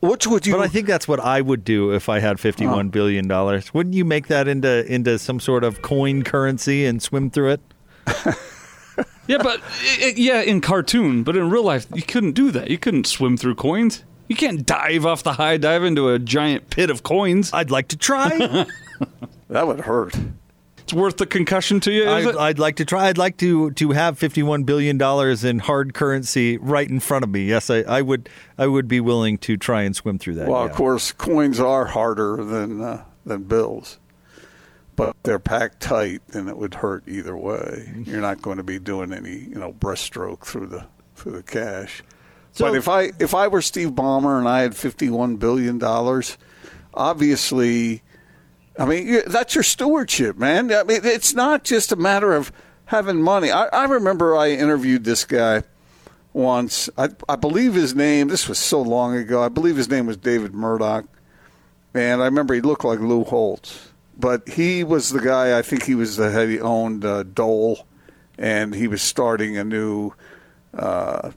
Which 0.00 0.26
would 0.26 0.46
you? 0.46 0.54
But 0.54 0.60
I 0.62 0.68
think 0.68 0.86
that's 0.86 1.08
what 1.08 1.18
I 1.20 1.40
would 1.40 1.64
do 1.64 1.92
if 1.92 2.08
I 2.08 2.20
had 2.20 2.38
fifty-one 2.38 2.86
oh. 2.86 2.90
billion 2.90 3.26
dollars. 3.26 3.74
Wouldn't 3.74 3.94
you 3.94 4.04
make 4.04 4.28
that 4.28 4.46
into 4.46 4.86
into 4.86 5.18
some 5.18 5.40
sort 5.40 5.64
of 5.64 5.82
coin 5.82 6.22
currency 6.22 6.86
and 6.86 7.02
swim 7.02 7.30
through 7.30 7.52
it? 7.52 7.60
Yeah, 9.28 9.42
but 9.42 9.60
i- 9.60 10.06
i- 10.06 10.14
yeah, 10.16 10.40
in 10.40 10.62
cartoon, 10.62 11.22
but 11.22 11.36
in 11.36 11.50
real 11.50 11.62
life, 11.62 11.86
you 11.94 12.02
couldn't 12.02 12.32
do 12.32 12.50
that. 12.50 12.70
You 12.70 12.78
couldn't 12.78 13.06
swim 13.06 13.36
through 13.36 13.56
coins. 13.56 14.02
You 14.26 14.34
can't 14.36 14.64
dive 14.64 15.04
off 15.04 15.22
the 15.22 15.34
high 15.34 15.58
dive 15.58 15.84
into 15.84 16.08
a 16.08 16.18
giant 16.18 16.70
pit 16.70 16.88
of 16.90 17.02
coins. 17.02 17.52
I'd 17.52 17.70
like 17.70 17.88
to 17.88 17.96
try. 17.96 18.28
that 19.48 19.66
would 19.66 19.80
hurt. 19.80 20.16
It's 20.88 20.94
worth 20.94 21.18
the 21.18 21.26
concussion 21.26 21.80
to 21.80 21.92
you. 21.92 22.04
Is 22.04 22.08
I'd, 22.08 22.34
it? 22.34 22.36
I'd 22.38 22.58
like 22.58 22.76
to 22.76 22.86
try. 22.86 23.08
I'd 23.08 23.18
like 23.18 23.36
to 23.38 23.72
to 23.72 23.90
have 23.90 24.18
fifty-one 24.18 24.62
billion 24.62 24.96
dollars 24.96 25.44
in 25.44 25.58
hard 25.58 25.92
currency 25.92 26.56
right 26.56 26.88
in 26.88 26.98
front 26.98 27.24
of 27.24 27.30
me. 27.30 27.44
Yes, 27.44 27.68
I, 27.68 27.80
I 27.80 28.00
would. 28.00 28.30
I 28.56 28.68
would 28.68 28.88
be 28.88 28.98
willing 28.98 29.36
to 29.38 29.58
try 29.58 29.82
and 29.82 29.94
swim 29.94 30.18
through 30.18 30.36
that. 30.36 30.48
Well, 30.48 30.64
yeah. 30.64 30.70
of 30.70 30.74
course, 30.74 31.12
coins 31.12 31.60
are 31.60 31.84
harder 31.84 32.42
than 32.42 32.80
uh, 32.80 33.04
than 33.26 33.42
bills, 33.42 33.98
but 34.96 35.14
they're 35.24 35.38
packed 35.38 35.80
tight, 35.80 36.22
and 36.32 36.48
it 36.48 36.56
would 36.56 36.76
hurt 36.76 37.06
either 37.06 37.36
way. 37.36 37.92
You're 38.06 38.22
not 38.22 38.40
going 38.40 38.56
to 38.56 38.62
be 38.62 38.78
doing 38.78 39.12
any, 39.12 39.40
you 39.40 39.56
know, 39.56 39.74
breaststroke 39.74 40.46
through 40.46 40.68
the 40.68 40.86
through 41.16 41.32
the 41.32 41.42
cash. 41.42 42.02
So- 42.52 42.64
but 42.64 42.74
if 42.74 42.88
I 42.88 43.12
if 43.18 43.34
I 43.34 43.48
were 43.48 43.60
Steve 43.60 43.90
Ballmer 43.90 44.38
and 44.38 44.48
I 44.48 44.62
had 44.62 44.74
51 44.74 45.36
billion 45.36 45.76
dollars, 45.76 46.38
obviously, 46.94 48.02
I 48.78 48.84
mean 48.86 49.22
that's 49.26 49.54
your 49.54 49.64
stewardship, 49.64 50.38
man. 50.38 50.72
I 50.72 50.84
mean, 50.84 51.00
it's 51.04 51.34
not 51.34 51.64
just 51.64 51.90
a 51.92 51.96
matter 51.96 52.32
of 52.32 52.52
having 52.86 53.20
money. 53.20 53.50
I, 53.50 53.66
I 53.66 53.84
remember 53.86 54.36
I 54.36 54.50
interviewed 54.50 55.04
this 55.04 55.24
guy 55.24 55.64
once. 56.32 56.88
I, 56.96 57.08
I 57.28 57.36
believe 57.36 57.74
his 57.74 57.94
name. 57.94 58.28
This 58.28 58.48
was 58.48 58.58
so 58.58 58.80
long 58.80 59.16
ago. 59.16 59.42
I 59.42 59.48
believe 59.48 59.76
his 59.76 59.90
name 59.90 60.06
was 60.06 60.16
David 60.16 60.54
Murdock, 60.54 61.06
and 61.92 62.22
I 62.22 62.26
remember 62.26 62.54
he 62.54 62.60
looked 62.60 62.84
like 62.84 63.00
Lou 63.00 63.24
Holtz. 63.24 63.90
but 64.18 64.48
he 64.48 64.82
was 64.82 65.10
the 65.10 65.20
guy. 65.20 65.56
I 65.56 65.62
think 65.62 65.84
he 65.84 65.94
was 65.94 66.16
the 66.16 66.30
head. 66.30 66.48
He 66.48 66.60
owned 66.60 67.04
uh, 67.04 67.22
Dole, 67.22 67.86
and 68.36 68.74
he 68.74 68.88
was 68.88 69.00
starting 69.00 69.56
a 69.56 69.64
new 69.64 70.12
uh, 70.74 71.30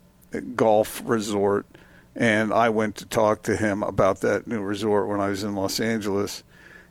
golf 0.56 1.02
resort. 1.06 1.66
And 2.16 2.52
I 2.52 2.70
went 2.70 2.98
to 2.98 3.06
talk 3.06 3.44
to 3.44 3.56
him 3.56 3.84
about 3.84 4.22
that 4.22 4.48
new 4.48 4.62
resort 4.62 5.08
when 5.08 5.22
I 5.22 5.30
was 5.30 5.44
in 5.44 5.56
Los 5.56 5.80
Angeles, 5.80 6.44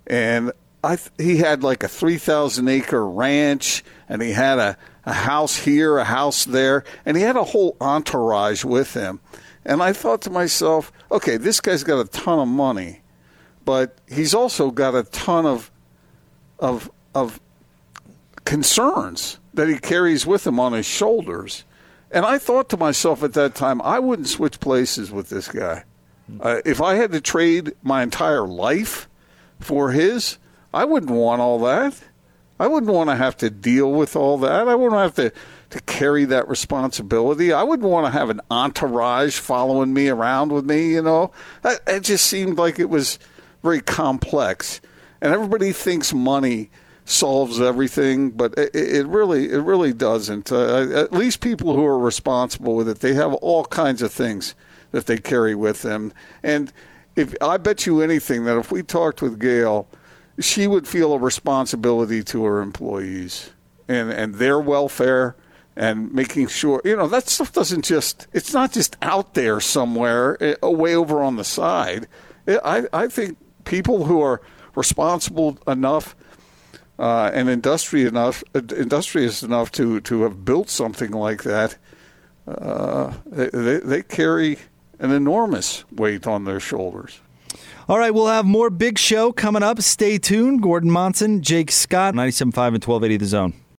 and 0.06 0.52
I 0.82 0.98
he 1.18 1.38
had 1.38 1.62
like 1.62 1.82
a 1.82 1.88
three 1.88 2.18
thousand 2.18 2.68
acre 2.68 3.06
ranch, 3.06 3.84
and 4.08 4.22
he 4.22 4.32
had 4.32 4.58
a, 4.58 4.76
a 5.04 5.12
house 5.12 5.56
here, 5.56 5.98
a 5.98 6.04
house 6.04 6.44
there, 6.44 6.84
and 7.04 7.16
he 7.16 7.22
had 7.22 7.36
a 7.36 7.44
whole 7.44 7.76
entourage 7.80 8.64
with 8.64 8.94
him. 8.94 9.20
And 9.64 9.82
I 9.82 9.92
thought 9.92 10.22
to 10.22 10.30
myself, 10.30 10.90
okay, 11.10 11.36
this 11.36 11.60
guy's 11.60 11.84
got 11.84 12.00
a 12.00 12.08
ton 12.08 12.38
of 12.38 12.48
money, 12.48 13.02
but 13.64 13.98
he's 14.08 14.34
also 14.34 14.70
got 14.70 14.94
a 14.94 15.02
ton 15.04 15.44
of 15.46 15.70
of 16.58 16.90
of 17.14 17.40
concerns 18.44 19.38
that 19.54 19.68
he 19.68 19.78
carries 19.78 20.26
with 20.26 20.46
him 20.46 20.58
on 20.58 20.72
his 20.72 20.86
shoulders. 20.86 21.64
And 22.10 22.24
I 22.24 22.38
thought 22.38 22.68
to 22.70 22.76
myself 22.76 23.22
at 23.22 23.34
that 23.34 23.54
time, 23.54 23.80
I 23.82 23.98
wouldn't 23.98 24.28
switch 24.28 24.58
places 24.58 25.12
with 25.12 25.28
this 25.28 25.46
guy. 25.48 25.84
Uh, 26.40 26.60
if 26.64 26.80
I 26.80 26.94
had 26.94 27.12
to 27.12 27.20
trade 27.20 27.72
my 27.82 28.02
entire 28.02 28.46
life 28.46 29.08
for 29.60 29.92
his, 29.92 30.38
I 30.72 30.84
wouldn't 30.84 31.12
want 31.12 31.40
all 31.40 31.58
that. 31.60 32.00
I 32.58 32.66
wouldn't 32.66 32.92
want 32.92 33.08
to 33.08 33.16
have 33.16 33.36
to 33.38 33.48
deal 33.48 33.90
with 33.90 34.14
all 34.14 34.36
that. 34.38 34.68
I 34.68 34.74
wouldn't 34.74 35.00
have 35.00 35.14
to, 35.14 35.32
to 35.70 35.80
carry 35.82 36.26
that 36.26 36.46
responsibility. 36.48 37.52
I 37.52 37.62
wouldn't 37.62 37.88
want 37.88 38.06
to 38.06 38.12
have 38.12 38.28
an 38.28 38.40
entourage 38.50 39.38
following 39.38 39.94
me 39.94 40.08
around 40.08 40.52
with 40.52 40.66
me, 40.66 40.92
you 40.92 41.02
know. 41.02 41.32
it 41.64 42.00
just 42.00 42.26
seemed 42.26 42.58
like 42.58 42.78
it 42.78 42.90
was 42.90 43.18
very 43.62 43.80
complex. 43.80 44.80
And 45.22 45.32
everybody 45.32 45.72
thinks 45.72 46.12
money 46.12 46.70
solves 47.04 47.60
everything, 47.60 48.30
but 48.30 48.56
it, 48.56 48.74
it 48.74 49.06
really 49.06 49.50
it 49.50 49.58
really 49.58 49.92
doesn't. 49.92 50.52
Uh, 50.52 50.88
at 50.94 51.12
least 51.12 51.40
people 51.40 51.74
who 51.74 51.84
are 51.84 51.98
responsible 51.98 52.76
with 52.76 52.88
it, 52.88 53.00
they 53.00 53.14
have 53.14 53.34
all 53.34 53.64
kinds 53.64 54.02
of 54.02 54.12
things 54.12 54.54
that 54.92 55.06
they 55.06 55.18
carry 55.18 55.54
with 55.54 55.82
them. 55.82 56.12
And 56.42 56.72
if 57.16 57.34
I 57.40 57.56
bet 57.56 57.86
you 57.86 58.00
anything 58.00 58.44
that 58.44 58.56
if 58.56 58.70
we 58.72 58.82
talked 58.82 59.22
with 59.22 59.38
Gail, 59.40 59.88
she 60.38 60.66
would 60.66 60.86
feel 60.86 61.12
a 61.12 61.18
responsibility 61.18 62.22
to 62.24 62.44
her 62.44 62.60
employees 62.60 63.50
and 63.88 64.10
and 64.10 64.36
their 64.36 64.58
welfare 64.58 65.36
and 65.76 66.12
making 66.12 66.46
sure 66.48 66.80
you 66.84 66.96
know 66.96 67.08
that 67.08 67.28
stuff 67.28 67.52
doesn't 67.52 67.84
just 67.84 68.26
it's 68.32 68.52
not 68.52 68.72
just 68.72 68.96
out 69.02 69.34
there 69.34 69.60
somewhere 69.60 70.36
eh, 70.42 70.54
way 70.62 70.94
over 70.94 71.22
on 71.22 71.36
the 71.36 71.44
side. 71.44 72.06
I 72.46 72.86
I 72.92 73.08
think 73.08 73.38
people 73.64 74.04
who 74.04 74.20
are 74.20 74.40
responsible 74.74 75.58
enough 75.66 76.14
uh, 77.00 77.30
and 77.32 77.48
industry 77.48 78.04
enough, 78.04 78.44
industrious 78.54 79.42
enough 79.42 79.72
to, 79.72 80.00
to 80.02 80.22
have 80.22 80.44
built 80.44 80.68
something 80.68 81.12
like 81.12 81.42
that, 81.44 81.76
uh, 82.46 83.12
they, 83.26 83.78
they 83.78 84.02
carry 84.02 84.58
an 85.00 85.10
enormous 85.10 85.84
weight 85.90 86.26
on 86.26 86.44
their 86.44 86.60
shoulders. 86.60 87.20
All 87.88 87.98
right, 87.98 88.14
we'll 88.14 88.28
have 88.28 88.44
more 88.44 88.70
big 88.70 88.98
show 88.98 89.32
coming 89.32 89.64
up. 89.64 89.80
Stay 89.80 90.18
tuned. 90.18 90.62
Gordon 90.62 90.90
Monson, 90.92 91.42
Jake 91.42 91.72
Scott, 91.72 92.14
97.5 92.14 92.44
and 92.44 92.84
1280 92.84 93.16
The 93.16 93.26
Zone. 93.26 93.54